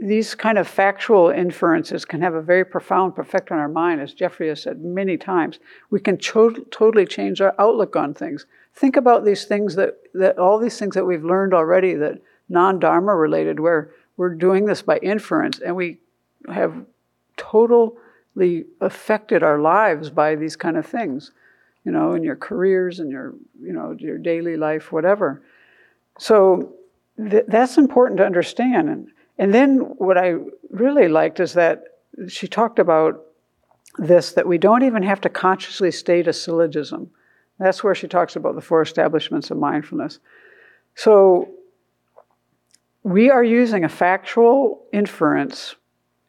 [0.00, 4.14] these kind of factual inferences can have a very profound effect on our mind, as
[4.14, 5.58] Jeffrey has said many times.
[5.90, 8.46] We can cho- totally change our outlook on things.
[8.74, 12.80] Think about these things that, that all these things that we've learned already that non
[12.80, 15.98] Dharma related, where we're doing this by inference and we
[16.48, 16.84] have
[17.36, 21.32] totally affected our lives by these kind of things,
[21.84, 25.42] you know, in your careers and your, you know, your daily life, whatever.
[26.18, 26.74] So
[27.18, 28.88] th- that's important to understand.
[28.88, 30.36] And, and then what I
[30.70, 31.84] really liked is that
[32.28, 33.24] she talked about
[33.98, 37.10] this that we don't even have to consciously state a syllogism.
[37.58, 40.18] That's where she talks about the four establishments of mindfulness.
[40.94, 41.50] So
[43.02, 45.74] we are using a factual inference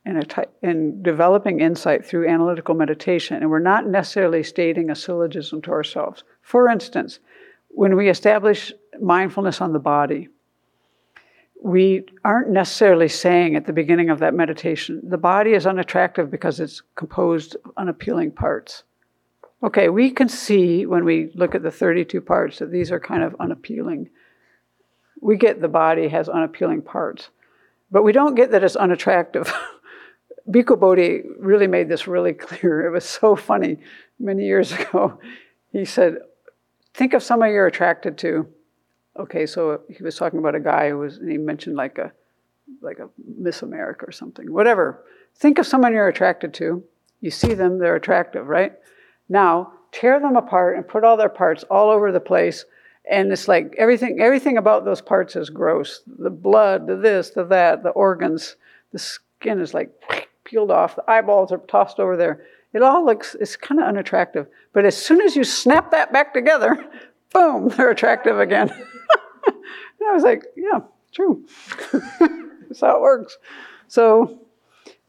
[0.06, 6.24] in, developing insight through analytical meditation, and we're not necessarily stating a syllogism to ourselves.
[6.42, 7.20] For instance,
[7.70, 10.30] when we establish mindfulness on the body,
[11.62, 16.60] we aren't necessarily saying at the beginning of that meditation, the body is unattractive because
[16.60, 18.84] it's composed of unappealing parts.
[19.64, 23.24] Okay, we can see when we look at the 32 parts that these are kind
[23.24, 24.10] of unappealing.
[25.22, 27.30] We get the body has unappealing parts,
[27.90, 29.52] but we don't get that it's unattractive.
[30.50, 32.86] Bhikkhu Bodhi really made this really clear.
[32.86, 33.78] It was so funny
[34.20, 35.20] many years ago.
[35.72, 36.18] He said,
[36.94, 38.48] Think of someone you're attracted to
[39.18, 42.12] okay, so he was talking about a guy who was, and he mentioned like a,
[42.82, 45.04] like a Miss America or something, whatever.
[45.36, 46.84] Think of someone you're attracted to.
[47.22, 48.74] You see them, they're attractive, right?
[49.30, 52.66] Now, tear them apart and put all their parts all over the place.
[53.10, 56.02] And it's like everything, everything about those parts is gross.
[56.08, 58.56] The blood, the this, the that, the organs,
[58.92, 59.92] the skin is like
[60.54, 62.46] peeled off, the eyeballs are tossed over there.
[62.74, 64.48] It all looks, it's kind of unattractive.
[64.72, 66.86] But as soon as you snap that back together,
[67.34, 68.70] boom, they're attractive again.
[69.48, 70.82] and I was like, yeah,
[71.12, 71.46] true.
[71.92, 73.38] That's how it works.
[73.88, 74.42] So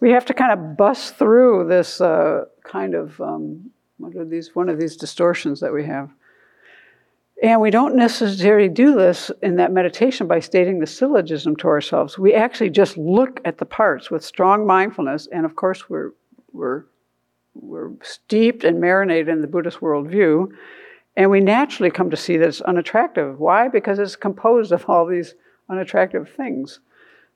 [0.00, 4.54] we have to kind of bust through this uh, kind of um, what are these
[4.54, 6.10] one of these distortions that we have.
[7.42, 12.16] And we don't necessarily do this in that meditation by stating the syllogism to ourselves.
[12.18, 16.12] We actually just look at the parts with strong mindfulness, and of course we're
[16.52, 16.84] we're
[17.54, 20.52] we're steeped and marinated in the Buddhist worldview,
[21.16, 23.38] and we naturally come to see that it's unattractive.
[23.38, 23.68] Why?
[23.68, 25.34] Because it's composed of all these
[25.68, 26.80] unattractive things.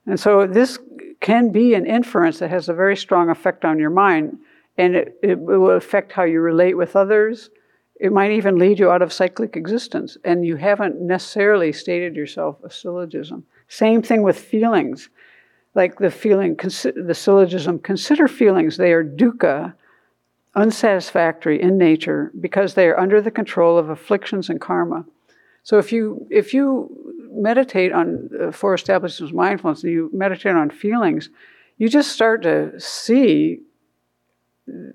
[0.07, 0.79] And so this
[1.21, 4.39] can be an inference that has a very strong effect on your mind.
[4.79, 7.51] and it, it will affect how you relate with others.
[7.99, 12.57] It might even lead you out of cyclic existence, and you haven't necessarily stated yourself
[12.63, 13.45] a syllogism.
[13.69, 15.09] Same thing with feelings,
[15.75, 17.81] like the feeling, the syllogism.
[17.81, 19.75] Consider feelings; they are dukkha,
[20.55, 25.05] unsatisfactory in nature, because they are under the control of afflictions and karma.
[25.65, 30.71] So if you if you meditate on uh, four establishments mindfulness and you meditate on
[30.71, 31.31] feelings,
[31.79, 33.61] you just start to see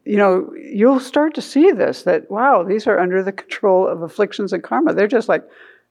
[0.06, 4.02] you know, you'll start to see this that, wow, these are under the control of
[4.02, 4.94] afflictions and karma.
[4.94, 5.48] They're just like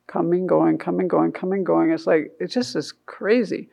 [0.07, 1.91] coming, going, coming, going, coming, going.
[1.91, 3.69] It's like, it just is crazy.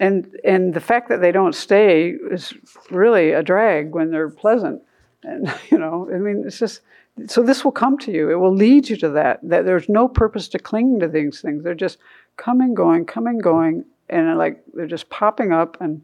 [0.00, 2.54] And, and the fact that they don't stay is
[2.90, 4.82] really a drag when they're pleasant.
[5.22, 6.80] And, you know, I mean, it's just,
[7.26, 8.30] so this will come to you.
[8.30, 11.64] It will lead you to that, that there's no purpose to cling to these things.
[11.64, 11.98] They're just
[12.36, 15.76] coming, going, coming, going, and like they're just popping up.
[15.80, 16.02] And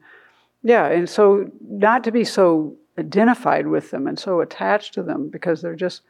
[0.62, 5.29] yeah, and so not to be so identified with them and so attached to them
[5.29, 6.03] because they're just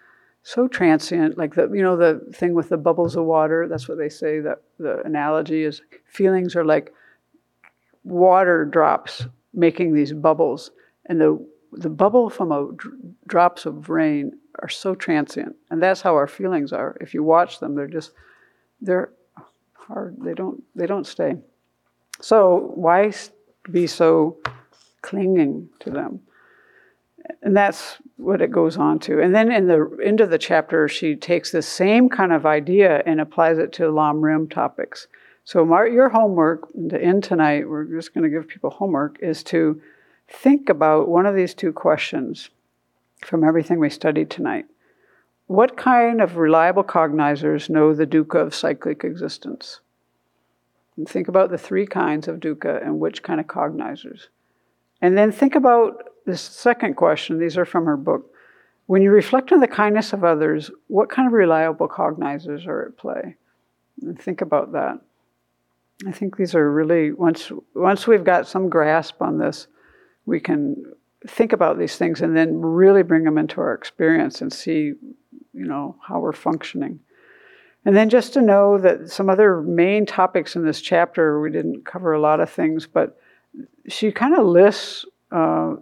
[0.43, 3.97] so transient like the you know the thing with the bubbles of water that's what
[3.97, 6.93] they say that the analogy is feelings are like
[8.03, 10.71] water drops making these bubbles
[11.07, 11.39] and the
[11.73, 12.69] the bubble from a
[13.27, 16.97] drops of rain are so transient and that's how our feelings are.
[17.01, 18.13] If you watch them they're just
[18.81, 19.11] they're
[19.73, 21.37] hard they don't they don't stay.
[22.21, 23.13] So why
[23.71, 24.37] be so
[25.03, 26.21] clinging to them
[27.43, 29.21] and that's what it goes on to.
[29.21, 33.03] And then in the end of the chapter, she takes the same kind of idea
[33.07, 35.07] and applies it to Lam Rim topics.
[35.45, 39.43] So Mark, your homework to end tonight, we're just going to give people homework, is
[39.45, 39.81] to
[40.29, 42.51] think about one of these two questions
[43.23, 44.67] from everything we studied tonight.
[45.47, 49.81] What kind of reliable cognizers know the dukkha of cyclic existence?
[50.97, 54.29] And think about the three kinds of dukkha and which kind of cognizers.
[55.03, 58.31] And then think about this second question, these are from her book.
[58.87, 62.97] When you reflect on the kindness of others, what kind of reliable cognizers are at
[62.97, 63.37] play?
[64.03, 65.01] And think about that.
[66.07, 69.69] I think these are really once once we've got some grasp on this,
[70.27, 70.93] we can
[71.27, 74.93] think about these things and then really bring them into our experience and see,
[75.53, 77.01] you know, how we're functioning.
[77.87, 81.85] And then just to know that some other main topics in this chapter, we didn't
[81.85, 83.19] cover a lot of things, but
[83.89, 85.77] she kind of lists uh,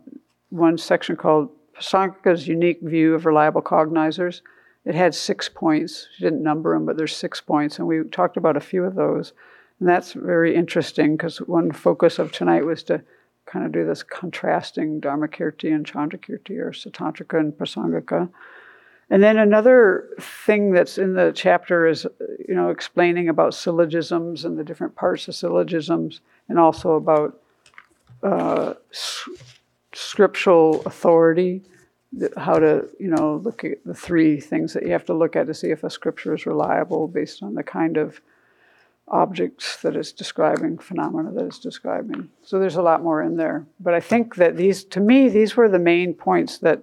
[0.52, 4.42] one section called Prasangika's Unique View of Reliable Cognizers.
[4.84, 6.08] It had six points.
[6.14, 8.94] She didn't number them, but there's six points, and we talked about a few of
[8.94, 9.32] those.
[9.80, 13.02] And that's very interesting because one focus of tonight was to
[13.46, 18.28] kind of do this contrasting Dharmakirti and Chandrakirti or Sautrantika and Prasangika.
[19.08, 22.06] And then another thing that's in the chapter is,
[22.46, 27.40] you know, explaining about syllogisms and the different parts of syllogisms, and also about
[28.22, 28.74] uh,
[29.94, 31.62] scriptural authority,
[32.36, 35.46] how to, you know, look at the three things that you have to look at
[35.46, 38.20] to see if a scripture is reliable based on the kind of
[39.08, 42.28] objects that it's describing, phenomena that it's describing.
[42.42, 43.66] So there's a lot more in there.
[43.80, 46.82] But I think that these, to me, these were the main points that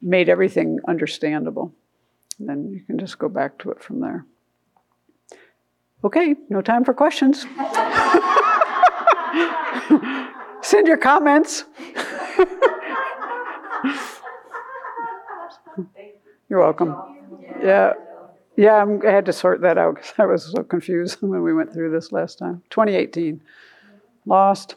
[0.00, 1.72] made everything understandable.
[2.38, 4.24] And then you can just go back to it from there.
[6.04, 7.40] Okay, no time for questions.
[10.62, 11.64] Send your comments.
[16.48, 16.96] You're welcome.
[17.62, 17.92] Yeah.
[18.56, 21.52] Yeah, I'm, i had to sort that out because I was so confused when we
[21.52, 22.62] went through this last time.
[22.70, 23.42] 2018.
[24.24, 24.76] Lost.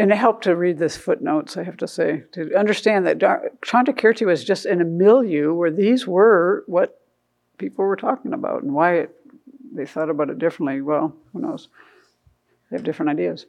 [0.00, 4.24] And it helped to read this footnotes, I have to say, to understand that Chandrakirti
[4.24, 7.00] was just in a milieu where these were what
[7.58, 9.16] people were talking about and why it,
[9.72, 10.82] they thought about it differently.
[10.82, 11.66] Well, who knows?
[12.70, 13.46] They have different ideas.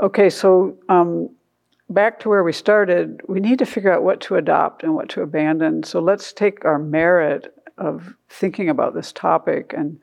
[0.00, 1.30] Okay, so um,
[1.90, 5.08] back to where we started, we need to figure out what to adopt and what
[5.10, 5.82] to abandon.
[5.82, 9.98] So let's take our merit of thinking about this topic and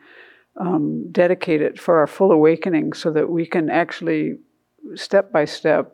[0.57, 4.37] um, dedicate it for our full awakening so that we can actually,
[4.95, 5.93] step by step,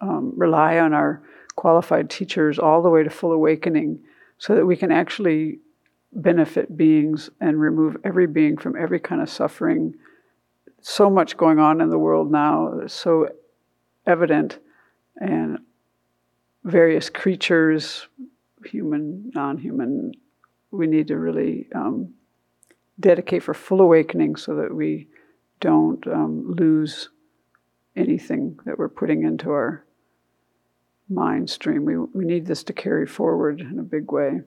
[0.00, 1.22] um, rely on our
[1.54, 3.98] qualified teachers all the way to full awakening
[4.38, 5.58] so that we can actually
[6.12, 9.94] benefit beings and remove every being from every kind of suffering.
[10.80, 13.28] So much going on in the world now, so
[14.06, 14.60] evident
[15.20, 15.58] and
[16.64, 18.06] various creatures,
[18.64, 20.12] human, non human,
[20.70, 22.14] we need to really um,
[22.98, 25.08] dedicate for full awakening so that we
[25.60, 27.10] don't um, lose
[27.94, 29.84] anything that we're putting into our
[31.08, 31.84] mind stream.
[31.84, 34.40] We, we need this to carry forward in a big way.